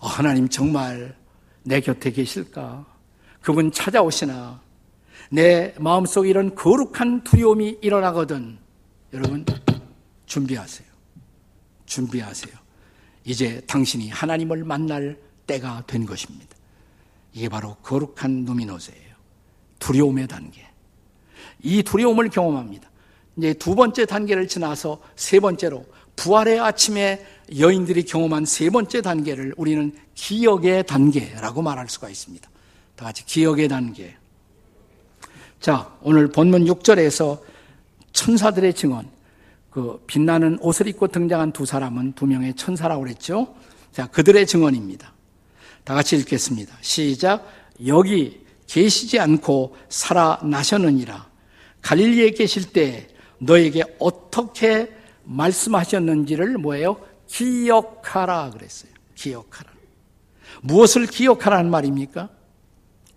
어, 0.00 0.06
하나님 0.06 0.48
정말 0.48 1.16
내 1.62 1.80
곁에 1.80 2.10
계실까? 2.10 2.91
그분 3.42 3.72
찾아오시나? 3.72 4.60
내 5.30 5.74
마음속에 5.78 6.28
이런 6.28 6.54
거룩한 6.54 7.24
두려움이 7.24 7.78
일어나거든. 7.82 8.58
여러분 9.12 9.44
준비하세요. 10.26 10.88
준비하세요. 11.86 12.54
이제 13.24 13.60
당신이 13.66 14.10
하나님을 14.10 14.64
만날 14.64 15.18
때가 15.46 15.84
된 15.86 16.06
것입니다. 16.06 16.56
이게 17.32 17.48
바로 17.48 17.74
거룩한 17.82 18.44
누미노세예요. 18.44 19.12
두려움의 19.78 20.28
단계. 20.28 20.66
이 21.60 21.82
두려움을 21.82 22.30
경험합니다. 22.30 22.90
이제 23.36 23.54
두 23.54 23.74
번째 23.74 24.06
단계를 24.06 24.46
지나서 24.46 25.00
세 25.16 25.40
번째로 25.40 25.84
부활의 26.16 26.60
아침에 26.60 27.24
여인들이 27.58 28.04
경험한 28.04 28.44
세 28.44 28.70
번째 28.70 29.00
단계를 29.02 29.54
우리는 29.56 29.96
기억의 30.14 30.86
단계라고 30.86 31.62
말할 31.62 31.88
수가 31.88 32.08
있습니다. 32.08 32.51
다 33.02 33.06
같이 33.06 33.26
기억의 33.26 33.66
단계. 33.66 34.14
자, 35.58 35.92
오늘 36.02 36.30
본문 36.30 36.66
6절에서 36.66 37.40
천사들의 38.12 38.74
증언, 38.74 39.10
그 39.70 40.00
빛나는 40.06 40.58
옷을 40.60 40.86
입고 40.86 41.08
등장한 41.08 41.50
두 41.52 41.66
사람은 41.66 42.12
두 42.12 42.26
명의 42.26 42.54
천사라고 42.54 43.02
그랬죠. 43.02 43.56
자, 43.90 44.06
그들의 44.06 44.46
증언입니다. 44.46 45.12
다 45.82 45.94
같이 45.94 46.14
읽겠습니다. 46.14 46.76
시작. 46.80 47.44
여기 47.88 48.44
계시지 48.68 49.18
않고 49.18 49.76
살아나셨느니라. 49.88 51.28
갈릴리에 51.80 52.30
계실 52.30 52.72
때 52.72 53.08
너에게 53.38 53.82
어떻게 53.98 54.92
말씀하셨는지를 55.24 56.56
뭐예요? 56.58 57.00
기억하라 57.26 58.50
그랬어요. 58.50 58.92
기억하라. 59.16 59.72
무엇을 60.60 61.06
기억하라는 61.06 61.68
말입니까? 61.68 62.41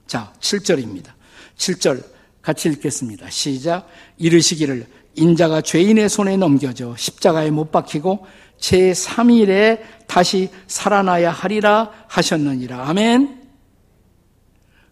자, 0.08 0.34
7절입니다. 0.40 1.12
7절 1.58 2.04
같이 2.42 2.70
읽겠습니다. 2.70 3.30
시작. 3.30 3.88
이르시기를 4.18 4.86
인자가 5.16 5.62
죄인의 5.62 6.10
손에 6.10 6.38
넘겨져 6.38 6.96
십자가에 6.98 7.50
못 7.50 7.72
박히고 7.72 8.26
제3일에 8.60 9.82
다시 10.08 10.50
살아나야 10.68 11.32
하리라 11.32 11.92
하셨느니라. 12.08 12.88
아멘. 12.90 13.44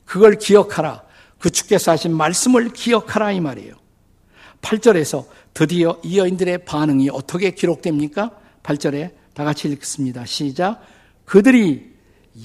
그걸 0.06 0.38
기억하라. 0.38 1.04
그 1.40 1.50
주께서 1.50 1.92
하신 1.92 2.16
말씀을 2.16 2.70
기억하라 2.70 3.32
이 3.34 3.42
말이에요. 3.42 3.76
8절에서 4.62 5.26
드디어 5.54 6.00
이 6.04 6.18
여인들의 6.18 6.66
반응이 6.66 7.10
어떻게 7.10 7.52
기록됩니까? 7.52 8.32
8절에 8.64 9.12
다 9.34 9.44
같이 9.44 9.68
읽습니다. 9.70 10.26
시작. 10.26 10.82
그들이 11.26 11.92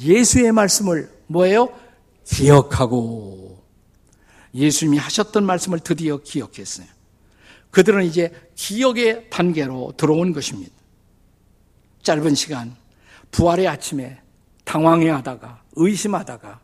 예수의 0.03 0.53
말씀을 0.53 1.11
뭐예요? 1.29 1.69
기억하고 2.29 3.62
예수님이 4.55 4.99
하셨던 4.99 5.45
말씀을 5.45 5.81
드디어 5.81 6.19
기억했어요. 6.19 6.87
그들은 7.71 8.05
이제 8.05 8.33
기억의 8.55 9.31
단계로 9.31 9.95
들어온 9.97 10.33
것입니다. 10.33 10.73
짧은 12.03 12.35
시간, 12.35 12.75
부활의 13.31 13.69
아침에 13.69 14.21
당황해 14.64 15.11
하다가, 15.11 15.62
의심하다가 15.77 16.61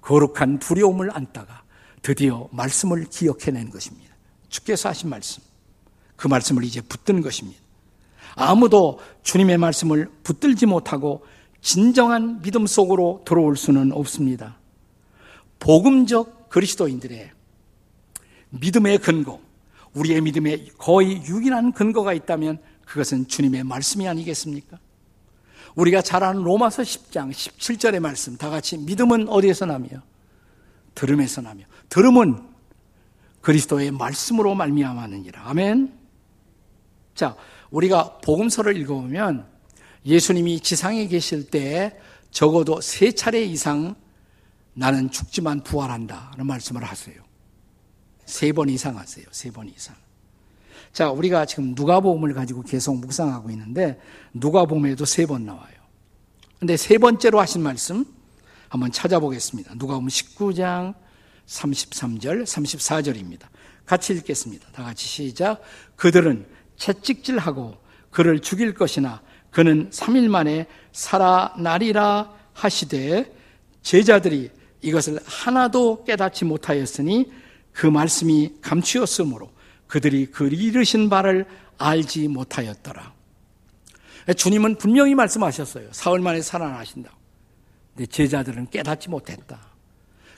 거룩한 0.00 0.58
두려움을 0.58 1.14
안다가 1.16 1.62
드디어 2.02 2.48
말씀을 2.52 3.06
기억해낸 3.06 3.70
것입니다. 3.70 4.14
주께서 4.48 4.88
하신 4.88 5.08
말씀. 5.08 5.42
그 6.16 6.28
말씀을 6.28 6.64
이제 6.64 6.80
붙든 6.80 7.22
것입니다. 7.22 7.60
아무도 8.34 8.98
주님의 9.22 9.58
말씀을 9.58 10.10
붙들지 10.22 10.66
못하고 10.66 11.24
진정한 11.60 12.42
믿음 12.42 12.66
속으로 12.66 13.22
들어올 13.24 13.56
수는 13.56 13.92
없습니다. 13.92 14.58
복음적 15.62 16.48
그리스도인들의 16.48 17.30
믿음의 18.50 18.98
근거, 18.98 19.40
우리의 19.94 20.20
믿음에 20.20 20.66
거의 20.76 21.22
유일한 21.22 21.72
근거가 21.72 22.12
있다면 22.12 22.58
그것은 22.84 23.28
주님의 23.28 23.62
말씀이 23.62 24.08
아니겠습니까? 24.08 24.78
우리가 25.76 26.02
잘 26.02 26.24
아는 26.24 26.42
로마서 26.42 26.82
10장 26.82 27.30
17절의 27.30 28.00
말씀 28.00 28.36
다 28.36 28.50
같이 28.50 28.76
믿음은 28.76 29.28
어디에서 29.28 29.66
나며 29.66 29.88
들음에서 30.96 31.42
나며 31.42 31.64
들음은 31.88 32.42
그리스도의 33.40 33.92
말씀으로 33.92 34.56
말미암았느니라. 34.56 35.48
아멘. 35.48 35.96
자, 37.14 37.36
우리가 37.70 38.18
복음서를 38.18 38.76
읽어보면 38.78 39.46
예수님이 40.04 40.58
지상에 40.58 41.06
계실 41.06 41.48
때 41.48 41.98
적어도 42.32 42.80
세 42.80 43.12
차례 43.12 43.42
이상 43.44 43.94
나는 44.74 45.10
죽지만 45.10 45.62
부활한다는 45.62 46.46
말씀을 46.46 46.82
하세요. 46.84 47.16
세 48.24 48.52
번 48.52 48.68
이상 48.68 48.96
하세요. 48.98 49.26
세 49.30 49.50
번 49.50 49.68
이상. 49.68 49.94
자, 50.92 51.10
우리가 51.10 51.46
지금 51.46 51.74
누가복음을 51.74 52.34
가지고 52.34 52.62
계속 52.62 52.96
묵상하고 52.98 53.50
있는데 53.50 54.00
누가복음에도 54.34 55.04
세 55.04 55.26
번 55.26 55.44
나와요. 55.46 55.74
근데 56.58 56.76
세 56.76 56.98
번째로 56.98 57.40
하신 57.40 57.62
말씀 57.62 58.04
한번 58.68 58.92
찾아보겠습니다. 58.92 59.74
누가복음 59.74 60.08
19장 60.08 60.94
33절, 61.46 62.44
34절입니다. 62.44 63.48
같이 63.84 64.12
읽겠습니다. 64.14 64.68
다 64.72 64.84
같이 64.84 65.06
시작. 65.06 65.60
그들은 65.96 66.46
채찍질하고 66.76 67.76
그를 68.10 68.40
죽일 68.40 68.74
것이나 68.74 69.20
그는 69.50 69.90
3일 69.90 70.28
만에 70.28 70.66
살아나리라 70.92 72.32
하시되 72.54 73.34
제자들이 73.82 74.50
이것을 74.82 75.20
하나도 75.24 76.04
깨닫지 76.04 76.44
못하였으니 76.44 77.32
그 77.72 77.86
말씀이 77.86 78.54
감추었으므로 78.60 79.50
그들이 79.86 80.26
그 80.26 80.48
이르신 80.48 81.08
바를 81.08 81.46
알지 81.78 82.28
못하였더라. 82.28 83.12
주님은 84.36 84.76
분명히 84.76 85.14
말씀하셨어요. 85.14 85.88
사흘 85.92 86.20
만에 86.20 86.42
살아나신다고. 86.42 87.16
근데 87.94 88.06
제자들은 88.06 88.70
깨닫지 88.70 89.08
못했다. 89.08 89.60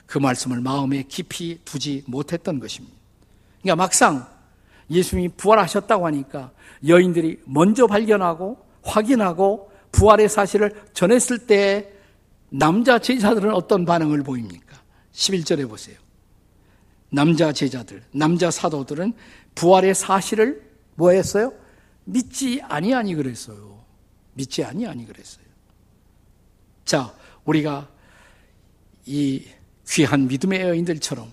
그 0.05 0.17
말씀을 0.17 0.61
마음에 0.61 1.03
깊이 1.03 1.59
두지 1.65 2.03
못했던 2.07 2.59
것입니다. 2.59 2.95
그러니까 3.61 3.75
막상 3.75 4.27
예수님이 4.89 5.29
부활하셨다고 5.29 6.05
하니까 6.05 6.51
여인들이 6.87 7.41
먼저 7.45 7.87
발견하고 7.87 8.57
확인하고 8.83 9.71
부활의 9.91 10.29
사실을 10.29 10.73
전했을 10.93 11.47
때 11.47 11.91
남자 12.57 12.99
제자들은 12.99 13.53
어떤 13.53 13.85
반응을 13.85 14.23
보입니까? 14.23 14.81
11절에 15.11 15.67
보세요. 15.67 15.97
남자 17.09 17.51
제자들, 17.51 18.01
남자 18.11 18.49
사도들은 18.49 19.13
부활의 19.55 19.93
사실을 19.93 20.61
뭐 20.95 21.11
했어요? 21.11 21.53
믿지 22.05 22.61
아니하니 22.61 23.15
그랬어요. 23.15 23.83
믿지 24.33 24.63
아니하니 24.63 25.05
그랬어요. 25.05 25.45
자, 26.85 27.13
우리가 27.43 27.89
이 29.05 29.43
귀한 29.89 30.27
믿음의 30.27 30.61
여인들처럼 30.61 31.31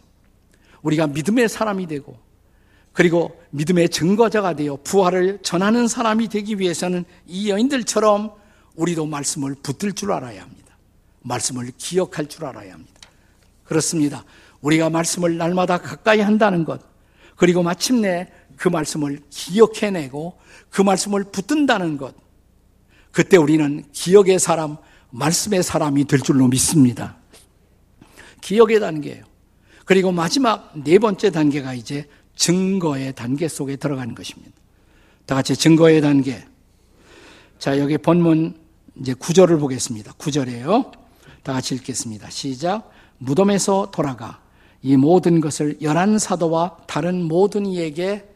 우리가 0.83 1.07
믿음의 1.07 1.49
사람이 1.49 1.87
되고 1.87 2.19
그리고 2.93 3.41
믿음의 3.51 3.91
증거자가 3.91 4.55
되어 4.55 4.77
부활을 4.83 5.39
전하는 5.43 5.87
사람이 5.87 6.29
되기 6.29 6.59
위해서는 6.59 7.05
이 7.27 7.49
여인들처럼 7.49 8.33
우리도 8.75 9.07
말씀을 9.07 9.55
붙들 9.63 9.93
줄 9.93 10.13
알아야 10.13 10.43
합니다. 10.43 10.62
말씀을 11.23 11.73
기억할 11.77 12.27
줄 12.27 12.45
알아야 12.45 12.75
합니다. 12.75 12.93
그렇습니다. 13.65 14.25
우리가 14.61 14.91
말씀을 14.91 15.37
날마다 15.37 15.79
가까이 15.79 16.21
한다는 16.21 16.65
것, 16.65 16.81
그리고 17.37 17.63
마침내 17.63 18.29
그 18.57 18.69
말씀을 18.69 19.21
기억해내고 19.31 20.39
그 20.71 20.83
말씀을 20.83 21.25
붙든다는 21.25 21.97
것, 21.97 22.15
그때 23.11 23.37
우리는 23.37 23.85
기억의 23.93 24.39
사람, 24.39 24.77
말씀의 25.11 25.63
사람이 25.63 26.05
될 26.05 26.21
줄로 26.21 26.49
믿습니다. 26.49 27.17
기억의 28.41 28.81
단계예요. 28.81 29.25
그리고 29.85 30.13
마지막 30.13 30.73
네 30.75 30.99
번째 30.99 31.31
단계가 31.31 31.75
이제 31.75 32.09
증거의 32.37 33.15
단계 33.15 33.49
속에 33.49 33.77
들어가는 33.77 34.15
것입니다. 34.15 34.53
다 35.27 35.35
같이 35.35 35.55
증거의 35.55 36.01
단계. 36.01 36.45
자, 37.59 37.79
여기 37.79 37.99
본문 37.99 38.59
이제 39.01 39.15
구절을 39.15 39.59
보겠습니다. 39.59 40.13
구절이에요. 40.15 40.93
다 41.43 41.53
같이 41.53 41.75
읽겠습니다. 41.75 42.31
시작. 42.31 42.91
무덤에서 43.19 43.91
돌아가 43.91 44.41
이 44.83 44.97
모든 44.97 45.41
것을 45.41 45.79
열한 45.81 46.19
사도와 46.19 46.77
다른 46.87 47.23
모든 47.23 47.67
이에게 47.67 48.29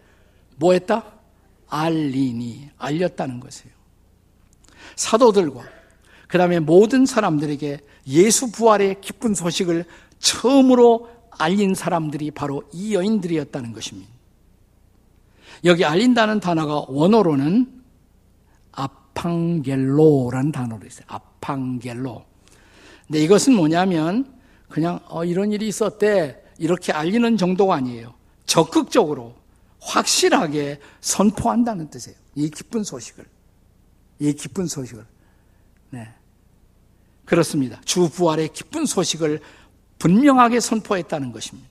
뭐 0.57 0.73
했다? 0.73 1.05
알리니, 1.69 2.71
알렸다는 2.79 3.41
것이에요. 3.41 3.75
사도들과 4.95 5.63
그 6.29 6.39
다음에 6.39 6.61
모든 6.61 7.07
사람들에게 7.07 7.81
예수 8.09 8.51
부활의 8.53 9.01
기쁜 9.01 9.35
소식을 9.35 9.85
처음으로 10.19 11.11
알린 11.31 11.75
사람들이 11.75 12.31
바로 12.31 12.63
이 12.73 12.95
여인들이었다는 12.95 13.73
것입니다. 13.73 14.11
여기 15.65 15.85
알린다는 15.85 16.41
단어가 16.41 16.85
원어로는 16.89 17.83
아팡겔로라는 18.73 20.53
단어로 20.53 20.87
있어요. 20.87 21.07
아팡겔로. 21.09 22.25
근데 23.07 23.23
이것은 23.23 23.55
뭐냐면 23.55 24.33
그냥 24.69 25.01
어, 25.09 25.25
이런 25.25 25.53
일이 25.53 25.69
있었대 25.69 26.43
이렇게 26.59 26.93
알리는 26.93 27.37
정도가 27.37 27.75
아니에요. 27.75 28.15
적극적으로 28.47 29.35
확실하게 29.81 30.81
선포한다는 31.01 31.91
뜻이에요. 31.91 32.17
이 32.35 32.51
기쁜 32.51 32.83
소식을. 32.83 33.25
이 34.19 34.33
기쁜 34.33 34.67
소식을. 34.67 35.05
네. 35.91 36.09
그렇습니다. 37.25 37.81
주 37.85 38.09
부활의 38.09 38.51
기쁜 38.53 38.87
소식을 38.87 39.41
분명하게 39.99 40.61
선포했다는 40.61 41.33
것입니다. 41.33 41.69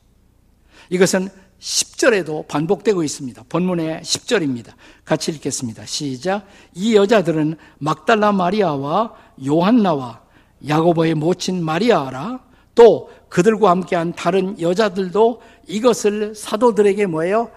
이것은 0.89 1.30
10절에도 1.60 2.48
반복되고 2.48 3.04
있습니다. 3.04 3.43
본문의 3.50 4.02
10절입니다. 4.02 4.74
같이 5.04 5.32
읽겠습니다. 5.32 5.86
시작. 5.86 6.45
이 6.74 6.95
여자들은 6.95 7.58
막달라 7.80 8.32
마리아와 8.32 9.15
요한나와 9.45 10.24
야고보의 10.67 11.15
모친 11.15 11.63
마리아라 11.63 12.39
또 12.73 13.10
그들과 13.30 13.69
함께한 13.71 14.13
다른 14.13 14.60
여자들도 14.60 15.41
이것을 15.67 16.36
사도들에게 16.36 17.06
뭐예요? 17.06 17.51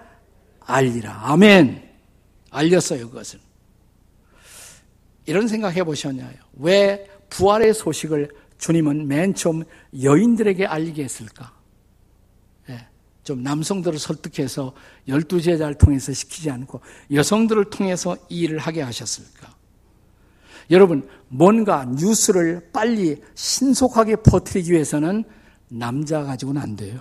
알리라. 0.61 1.31
아멘. 1.31 1.89
알렸어요, 2.51 3.09
그것을. 3.09 3.39
이런 5.25 5.47
생각 5.47 5.75
해 5.75 5.83
보셨냐요? 5.83 6.33
왜 6.53 7.07
부활의 7.29 7.73
소식을 7.73 8.31
주님은 8.57 9.07
맨 9.07 9.33
처음 9.33 9.63
여인들에게 10.01 10.65
알리게 10.65 11.03
했을까? 11.03 11.53
예, 12.69 12.87
좀 13.23 13.43
남성들을 13.43 13.99
설득해서 13.99 14.73
열두 15.07 15.41
제자를 15.41 15.75
통해서 15.75 16.13
시키지 16.13 16.49
않고 16.49 16.81
여성들을 17.13 17.65
통해서 17.65 18.17
이 18.29 18.41
일을 18.41 18.57
하게 18.57 18.81
하셨을까? 18.81 19.58
여러분, 20.71 21.07
뭔가 21.27 21.85
뉴스를 21.85 22.69
빨리 22.71 23.21
신속하게 23.35 24.17
퍼뜨리기 24.17 24.71
위해서는 24.71 25.23
남자 25.67 26.23
가지고는 26.23 26.61
안 26.61 26.75
돼요. 26.75 26.99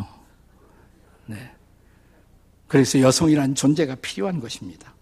네. 1.26 1.36
그래서 2.66 3.00
여성이란 3.00 3.54
존재가 3.54 3.96
필요한 3.96 4.40
것입니다. 4.40 4.94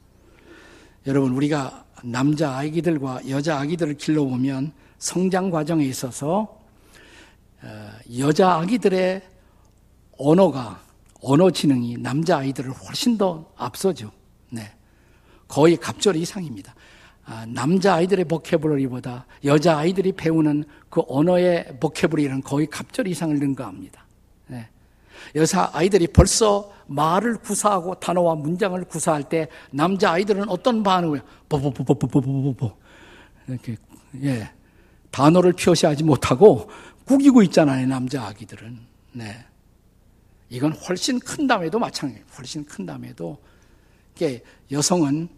여러분, 1.06 1.32
우리가 1.32 1.84
남자 2.02 2.58
아기들과 2.58 3.28
여자 3.28 3.58
아기들을 3.58 3.94
길러보면 3.94 4.72
성장 4.98 5.50
과정에 5.50 5.84
있어서 5.84 6.60
어, 7.62 7.90
여자 8.18 8.54
아기들의 8.54 9.22
언어가 10.18 10.82
언어 11.22 11.50
지능이 11.50 11.98
남자 11.98 12.38
아이들을 12.38 12.70
훨씬 12.70 13.18
더 13.18 13.52
앞서죠. 13.56 14.12
네. 14.50 14.70
거의 15.48 15.76
갑절 15.76 16.16
이상입니다. 16.16 16.74
아, 17.26 17.44
남자 17.48 17.94
아이들의 17.94 18.24
보케블러리보다 18.26 19.26
여자 19.44 19.78
아이들이 19.78 20.12
배우는 20.12 20.64
그 20.88 21.02
언어의 21.08 21.76
보케블러리는 21.80 22.40
거의 22.42 22.68
갑절 22.68 23.08
이상을 23.08 23.36
능가합니다. 23.36 24.06
네. 24.46 24.68
여자 25.34 25.68
아이들이 25.72 26.06
벌써 26.06 26.72
말을 26.86 27.38
구사하고 27.38 27.96
단어와 27.96 28.36
문장을 28.36 28.82
구사할 28.84 29.28
때 29.28 29.48
남자 29.72 30.12
아이들은 30.12 30.48
어떤 30.48 30.84
반응을 30.84 31.20
보보보보보보보보 31.48 32.72
이렇게 33.48 33.76
예 34.22 34.48
단어를 35.10 35.52
표시하지 35.52 36.04
못하고 36.04 36.70
구기고 37.06 37.42
있잖아요, 37.42 37.86
남자 37.88 38.24
아기들은. 38.24 38.78
네. 39.12 39.44
이건 40.48 40.72
훨씬 40.72 41.18
큰 41.18 41.48
다음에도 41.48 41.80
마찬가지예요. 41.80 42.24
훨씬 42.38 42.64
큰 42.64 42.86
다음에도 42.86 43.36
여성은 44.70 45.28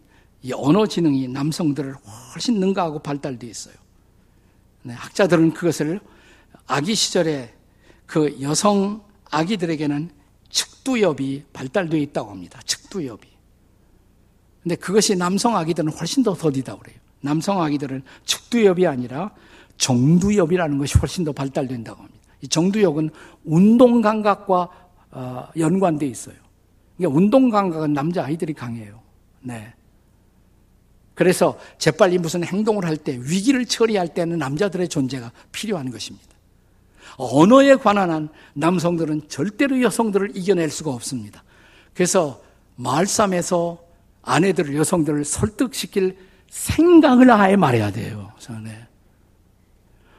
이 0.42 0.52
언어 0.52 0.86
지능이 0.86 1.28
남성들을 1.28 1.94
훨씬 2.32 2.60
능가하고 2.60 3.00
발달되어 3.00 3.50
있어요. 3.50 3.74
네, 4.82 4.94
학자들은 4.94 5.52
그것을 5.52 6.00
아기 6.66 6.94
시절에 6.94 7.54
그 8.06 8.40
여성 8.40 9.02
아기들에게는 9.30 10.10
측두엽이 10.48 11.44
발달되어 11.52 12.00
있다고 12.00 12.30
합니다. 12.30 12.60
측두엽이. 12.64 13.28
근데 14.62 14.76
그것이 14.76 15.16
남성 15.16 15.56
아기들은 15.56 15.92
훨씬 15.92 16.22
더 16.22 16.34
더디다 16.34 16.76
그래요. 16.76 16.96
남성 17.20 17.60
아기들은 17.62 18.02
측두엽이 18.24 18.86
아니라 18.86 19.32
정두엽이라는 19.76 20.78
것이 20.78 20.98
훨씬 20.98 21.24
더 21.24 21.32
발달된다고 21.32 22.02
합니다. 22.02 22.18
이 22.40 22.48
정두엽은 22.48 23.10
운동 23.44 24.00
감각과 24.00 24.68
어, 25.10 25.48
연관돼 25.56 26.06
있어요. 26.06 26.36
그러니까 26.96 27.16
운동 27.16 27.48
감각은 27.48 27.92
남자 27.92 28.24
아이들이 28.24 28.52
강해요. 28.52 29.00
네. 29.40 29.72
그래서 31.18 31.58
재빨리 31.78 32.18
무슨 32.18 32.44
행동을 32.44 32.84
할 32.84 32.96
때 32.96 33.18
위기를 33.20 33.66
처리할 33.66 34.14
때는 34.14 34.38
남자들의 34.38 34.88
존재가 34.88 35.32
필요한 35.50 35.90
것입니다. 35.90 36.28
언어에 37.16 37.74
관한 37.74 38.10
한 38.10 38.28
남성들은 38.54 39.28
절대로 39.28 39.82
여성들을 39.82 40.36
이겨낼 40.36 40.70
수가 40.70 40.92
없습니다. 40.92 41.42
그래서 41.92 42.40
말싸움에서 42.76 43.82
아내들을 44.22 44.76
여성들을 44.76 45.24
설득시킬 45.24 46.16
생각을 46.50 47.32
아예 47.32 47.56
말해야 47.56 47.90
돼요. 47.90 48.32
네. 48.62 48.86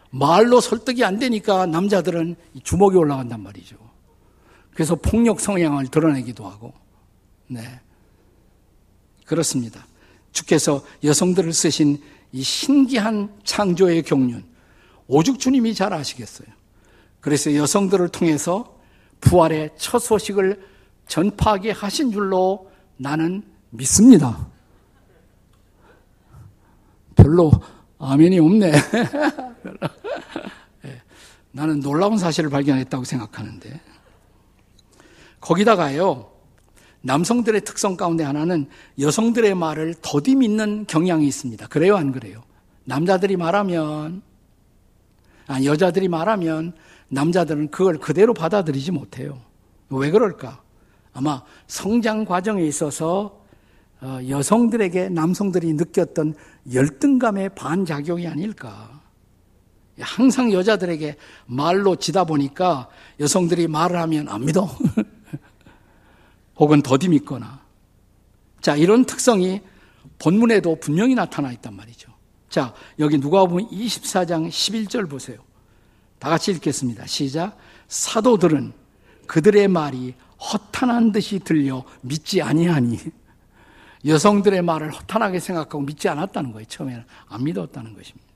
말로 0.10 0.60
설득이 0.60 1.06
안 1.06 1.18
되니까 1.18 1.66
남자들은 1.66 2.36
주먹이 2.64 2.98
올라간단 2.98 3.42
말이죠. 3.42 3.78
그래서 4.74 4.96
폭력 4.96 5.40
성향을 5.40 5.88
드러내기도 5.88 6.46
하고, 6.46 6.74
네. 7.48 7.80
그렇습니다. 9.26 9.86
주께서 10.40 10.84
여성들을 11.04 11.52
쓰신 11.54 12.02
이 12.32 12.44
신기한 12.44 13.34
창조의 13.44 14.04
경륜, 14.04 14.44
오죽 15.08 15.40
주님이 15.40 15.74
잘 15.74 15.94
아시겠어요. 15.94 16.48
그래서 17.20 17.54
여성들을 17.54 18.10
통해서 18.10 18.78
부활의 19.22 19.72
첫 19.78 20.00
소식을 20.00 20.66
전파하게 21.08 21.72
하신 21.72 22.12
줄로 22.12 22.70
나는 22.98 23.44
믿습니다. 23.72 24.48
별로 27.16 27.52
아멘이 27.98 28.40
없네. 28.40 28.72
예, 30.86 31.02
나는 31.52 31.82
놀라운 31.82 32.18
사실을 32.18 32.50
발견했다고 32.50 33.04
생각하는데. 33.04 33.82
거기다가요, 35.42 36.32
남성들의 37.02 37.62
특성 37.62 37.96
가운데 37.96 38.24
하나는 38.24 38.68
여성들의 39.00 39.56
말을 39.56 39.96
더디 40.02 40.36
믿는 40.36 40.86
경향이 40.88 41.26
있습니다. 41.28 41.68
그래요, 41.68 41.96
안 41.96 42.12
그래요? 42.12 42.44
남자들이 42.84 43.38
말하면, 43.38 44.22
아, 45.48 45.64
여자들이 45.64 46.08
말하면 46.08 46.74
남자들은 47.08 47.72
그걸 47.72 47.98
그대로 47.98 48.34
받아들이지 48.34 48.92
못해요. 48.92 49.40
왜 49.90 50.12
그럴까? 50.12 50.62
아마 51.14 51.44
성장 51.68 52.26
과정에 52.26 52.64
있어서 52.64 53.40
어, 54.02 54.20
여성들에게 54.30 55.10
남성들이 55.10 55.74
느꼈던 55.74 56.36
열등감의 56.72 57.50
반작용이 57.56 58.28
아닐까. 58.28 59.02
항상 60.00 60.54
여자들에게 60.54 61.18
말로 61.48 61.98
지다 61.98 62.24
보니까 62.24 62.88
여성들이 63.20 63.68
말을 63.68 64.00
하면 64.00 64.30
안 64.30 64.46
믿어. 64.46 64.70
혹은 66.60 66.82
더디 66.82 67.10
믿거나. 67.10 67.62
자, 68.62 68.76
이런 68.76 69.06
특성이 69.06 69.62
본문에도 70.20 70.76
분명히 70.80 71.16
나타나 71.16 71.52
있단 71.54 71.74
말이죠. 71.74 72.12
자, 72.50 72.74
여기 73.00 73.18
누가 73.18 73.46
보면 73.46 73.70
24장 73.70 74.50
11절 74.50 75.10
보세요. 75.10 75.38
다 76.20 76.30
같이 76.30 76.52
읽겠습니다. 76.52 77.08
시작. 77.08 77.58
사도들은 77.88 78.74
그들의 79.26 79.68
말이 79.70 80.16
허탄한 80.52 81.12
듯이 81.12 81.40
들려 81.40 81.84
믿지 82.02 82.42
아니하니 82.42 83.00
여성들의 84.06 84.62
말을 84.62 84.92
허탄하게 84.92 85.40
생각하고 85.40 85.82
믿지 85.82 86.10
않았다는 86.10 86.52
거예요. 86.52 86.66
처음에는 86.68 87.04
안 87.28 87.44
믿었다는 87.44 87.94
것입니다. 87.94 88.30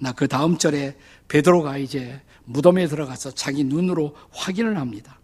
나 0.00 0.12
그 0.12 0.28
다음 0.28 0.58
절에 0.58 0.96
베드로가 1.28 1.78
이제 1.78 2.20
무덤에 2.44 2.86
들어가서 2.86 3.30
자기 3.32 3.64
눈으로 3.64 4.14
확인을 4.30 4.76
합니다. 4.76 5.18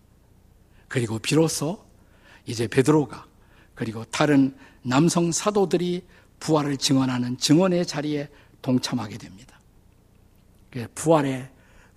그리고 0.91 1.21
비로소 1.21 1.87
이제 2.47 2.67
베드로가 2.67 3.25
그리고 3.77 4.05
다른 4.07 4.57
남성 4.83 5.31
사도들이 5.31 6.05
부활을 6.41 6.77
증언하는 6.77 7.39
증언의 7.39 7.87
자리에 7.87 8.29
동참하게 8.61 9.17
됩니다. 9.17 9.61
그 10.69 10.89
부활의 10.97 11.49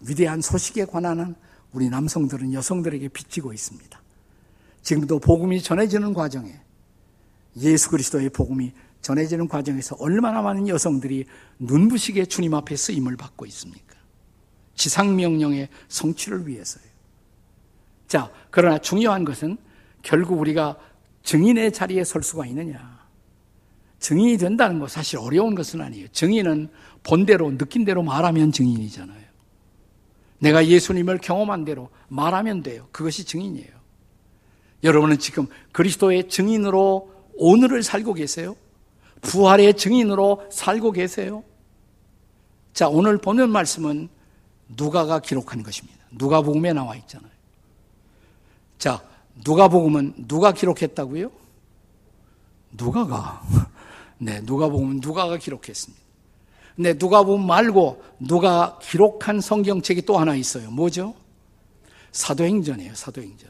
위대한 0.02 0.42
소식에 0.42 0.86
관한 0.86 1.36
우리 1.72 1.90
남성들은 1.90 2.54
여성들에게 2.54 3.08
비치고 3.08 3.52
있습니다. 3.52 4.00
지금도 4.84 5.20
복음이 5.20 5.64
전해지는 5.64 6.14
과정에 6.14 6.54
예수 7.58 7.90
그리스도의 7.90 8.30
복음이 8.30 8.74
전해지는 9.02 9.48
과정에서 9.48 9.96
얼마나 10.00 10.44
많은 10.44 10.68
여성들이 10.68 11.26
눈부시게 11.58 12.26
주님 12.26 12.54
앞에 12.54 12.76
쓰임을 12.76 13.18
받고 13.18 13.48
있습니까? 13.48 13.96
지상명령의 14.76 15.70
성취를 15.88 16.48
위해서요. 16.48 16.93
자, 18.08 18.32
그러나 18.50 18.78
중요한 18.78 19.26
것은 19.26 19.58
결국 20.02 20.40
우리가 20.40 20.78
증인의 21.24 21.72
자리에 21.72 22.04
설 22.04 22.22
수가 22.22 22.46
있느냐. 22.48 23.04
증인이 24.00 24.38
된다는 24.38 24.80
거 24.80 24.88
사실 24.88 25.18
어려운 25.18 25.56
것은 25.56 25.82
아니에요. 25.82 26.08
증인은 26.10 26.70
본대로, 27.04 27.58
느낀 27.58 27.86
대로 27.86 28.04
말하면 28.04 28.52
증인이잖아요. 28.52 29.24
내가 30.40 30.68
예수님을 30.68 31.20
경험한 31.20 31.64
대로 31.64 31.90
말하면 32.10 32.64
돼요. 32.64 32.88
그것이 32.92 33.24
증인이에요. 33.24 33.72
여러분은 34.84 35.20
지금 35.20 35.48
그리스도의 35.72 36.28
증인으로 36.28 37.14
오늘을 37.36 37.82
살고 37.82 38.14
계세요? 38.14 38.58
부활의 39.22 39.76
증인으로 39.76 40.46
살고 40.52 40.92
계세요? 40.92 41.44
자, 42.74 42.90
오늘 42.90 43.18
보는 43.18 43.50
말씀은 43.50 44.10
누가가 44.76 45.20
기록한 45.20 45.64
것입니다. 45.64 46.00
누가 46.12 46.42
복음에 46.42 46.74
나와 46.74 46.96
있잖아요. 46.98 47.33
자, 48.84 49.02
누가복음은 49.46 50.28
누가 50.28 50.52
기록했다고요? 50.52 51.32
누가가. 52.74 53.42
네, 54.20 54.42
누가복음은 54.42 55.00
누가가 55.02 55.38
기록했습니다. 55.38 56.04
근데 56.76 56.94
누가복음 56.94 57.48
말고 57.48 58.04
누가 58.20 58.78
기록한 58.82 59.40
성경책이 59.40 60.02
또 60.02 60.18
하나 60.18 60.36
있어요. 60.36 60.70
뭐죠? 60.70 61.16
사도행전이에요, 62.12 62.94
사도행전. 62.94 63.50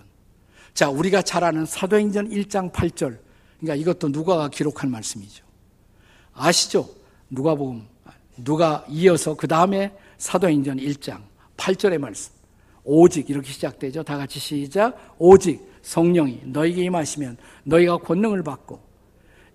자, 0.76 0.92
우리가 0.92 1.24
잘 1.24 1.44
아는 1.44 1.66
사도행전 1.66 2.30
1장 2.30 2.72
8절. 2.72 3.18
그러니까 3.60 3.74
이것도 3.74 4.10
누가가 4.10 4.50
기록한 4.50 4.92
말씀이죠. 4.92 5.44
아시죠? 6.36 6.88
누가복음. 7.32 7.88
누가 8.38 8.86
이어서 8.88 9.34
그 9.34 9.48
다음에 9.48 9.98
사도행전 10.20 10.78
1장 10.78 11.24
8절의 11.58 11.98
말씀. 11.98 12.43
오직 12.84 13.30
이렇게 13.30 13.52
시작되죠. 13.52 14.04
다 14.04 14.18
같이 14.18 14.40
시작. 14.40 15.16
오직 15.18 15.62
성령이 15.82 16.42
너에게 16.46 16.84
임하시면 16.84 17.38
너희가 17.64 17.98
권능을 17.98 18.44
받고 18.44 18.80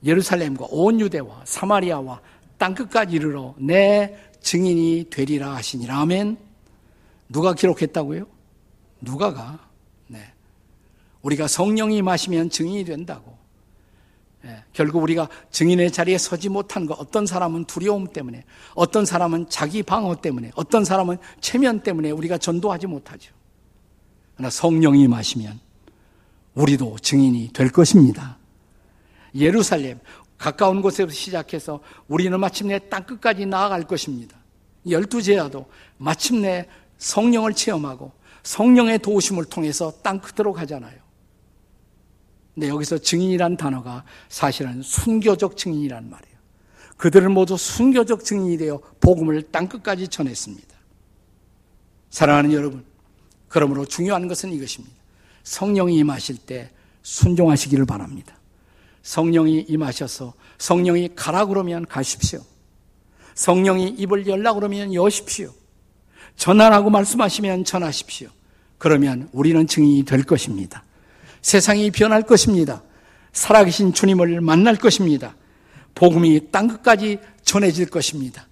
예루살렘과 0.05 0.67
온 0.71 1.01
유대와 1.01 1.43
사마리아와 1.45 2.21
땅 2.59 2.75
끝까지 2.75 3.17
이르러 3.17 3.55
내 3.59 4.17
증인이 4.41 5.07
되리라 5.11 5.55
하시니라. 5.57 6.01
아멘. 6.01 6.37
누가 7.29 7.55
기록했다고요? 7.55 8.27
누가가. 9.01 9.59
네. 10.07 10.21
우리가 11.23 11.47
성령이 11.47 12.03
마시면 12.03 12.51
증인이 12.51 12.85
된다고. 12.85 13.38
예, 14.45 14.63
결국 14.73 15.03
우리가 15.03 15.29
증인의 15.51 15.91
자리에 15.91 16.17
서지 16.17 16.49
못한 16.49 16.87
것, 16.87 16.95
어떤 16.95 17.27
사람은 17.27 17.65
두려움 17.65 18.07
때문에, 18.07 18.45
어떤 18.75 19.05
사람은 19.05 19.49
자기 19.49 19.83
방어 19.83 20.15
때문에, 20.17 20.53
어떤 20.55 20.85
사람은 20.85 21.19
체면 21.41 21.81
때문에 21.81 22.11
우리가 22.11 22.39
전도하지 22.39 22.87
못하죠. 22.87 23.33
그러나 24.37 24.51
성령이 24.51 25.09
마시면 25.09 25.59
우리도 26.55 26.99
증인이 27.01 27.53
될 27.53 27.71
것입니다. 27.71 28.39
예루살렘, 29.35 29.99
가까운 30.37 30.83
곳에서 30.83 31.11
시작해서 31.11 31.81
우리는 32.07 32.39
마침내 32.39 32.79
땅끝까지 32.89 33.47
나아갈 33.47 33.83
것입니다. 33.83 34.37
열두 34.89 35.21
제야도 35.21 35.67
마침내 35.97 36.69
성령을 36.99 37.55
체험하고 37.55 38.13
성령의 38.45 39.01
도우심을 39.01 39.47
통해서 39.47 39.93
땅 40.03 40.21
끝으로 40.21 40.53
가잖아요. 40.53 41.08
근데 42.59 42.71
여기서 42.71 42.99
증인이란 42.99 43.57
단어가 43.57 44.03
사실은 44.29 44.83
순교적 44.83 45.57
증인이란 45.57 46.11
말이에요. 46.11 46.37
그들은 46.97 47.31
모두 47.31 47.57
순교적 47.57 48.25
증인이 48.25 48.59
되어 48.59 48.81
복음을 48.99 49.41
땅끝까지 49.53 50.09
전했습니다. 50.09 50.67
사랑하는 52.11 52.53
여러분, 52.53 52.85
그러므로 53.47 53.85
중요한 53.87 54.27
것은 54.27 54.53
이것입니다. 54.53 54.97
성령이 55.45 55.99
임하실 55.99 56.39
때 56.39 56.73
순종하시기를 57.03 57.87
바랍니다. 57.87 58.35
성령이 59.03 59.67
임하셔서 59.69 60.35
성령이 60.59 61.11
가라 61.15 61.47
그러면 61.47 61.87
가십시오. 61.87 62.41
성령이 63.37 63.91
입을 63.99 64.27
열라 64.27 64.55
그러면 64.55 64.93
여십시오. 64.95 65.55
전하라고 66.35 66.91
말씀하시면 66.91 67.65
전하십시오. 67.65 68.31
그러면 68.79 69.29
우리는 69.31 69.65
증인이 69.65 70.03
될 70.03 70.25
것입니다. 70.25 70.83
세상이 71.43 71.91
변할 71.91 72.23
것입니다. 72.23 72.83
살아계신 73.33 73.93
주님을 73.93 74.41
만날 74.41 74.77
것입니다. 74.77 75.35
복음이 75.95 76.51
땅 76.51 76.69
끝까지 76.69 77.19
전해질 77.43 77.87
것입니다. 77.87 78.47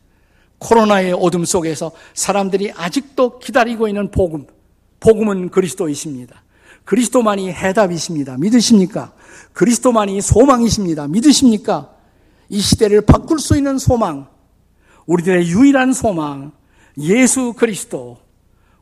코로나의 0.59 1.13
어둠 1.13 1.45
속에서 1.45 1.93
사람들이 2.15 2.73
아직도 2.73 3.39
기다리고 3.39 3.89
있는 3.89 4.11
복음, 4.11 4.47
복음은 5.01 5.51
그리스도이십니다. 5.51 6.43
그리스도만이 6.85 7.53
해답이십니다. 7.53 8.37
믿으십니까? 8.39 9.13
그리스도만이 9.53 10.21
소망이십니다. 10.21 11.09
믿으십니까? 11.09 11.91
이 12.49 12.61
시대를 12.61 13.03
바꿀 13.03 13.39
수 13.39 13.57
있는 13.57 13.79
소망, 13.79 14.29
우리들의 15.07 15.49
유일한 15.49 15.93
소망, 15.93 16.53
예수 16.99 17.53
그리스도. 17.53 18.19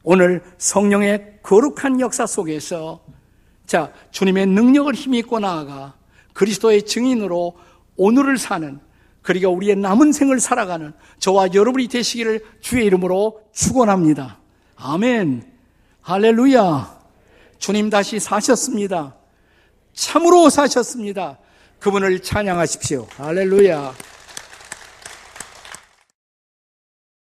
오늘 0.02 0.42
성령의 0.58 1.38
거룩한 1.42 2.00
역사 2.00 2.26
속에서 2.26 3.03
자, 3.66 3.92
주님의 4.10 4.46
능력을 4.46 4.92
힘입고 4.94 5.40
나아가 5.40 5.94
그리스도의 6.32 6.84
증인으로 6.84 7.56
오늘을 7.96 8.38
사는 8.38 8.80
그리고 9.22 9.48
우리의 9.50 9.76
남은 9.76 10.12
생을 10.12 10.38
살아가는 10.38 10.92
저와 11.18 11.54
여러분이 11.54 11.88
되시기를 11.88 12.44
주의 12.60 12.84
이름으로 12.84 13.40
축원합니다. 13.52 14.38
아멘. 14.76 15.50
할렐루야. 16.02 16.98
주님 17.58 17.88
다시 17.88 18.20
사셨습니다. 18.20 19.16
참으로 19.94 20.50
사셨습니다. 20.50 21.38
그분을 21.78 22.20
찬양하십시오. 22.20 23.06
할렐루야. 23.16 23.94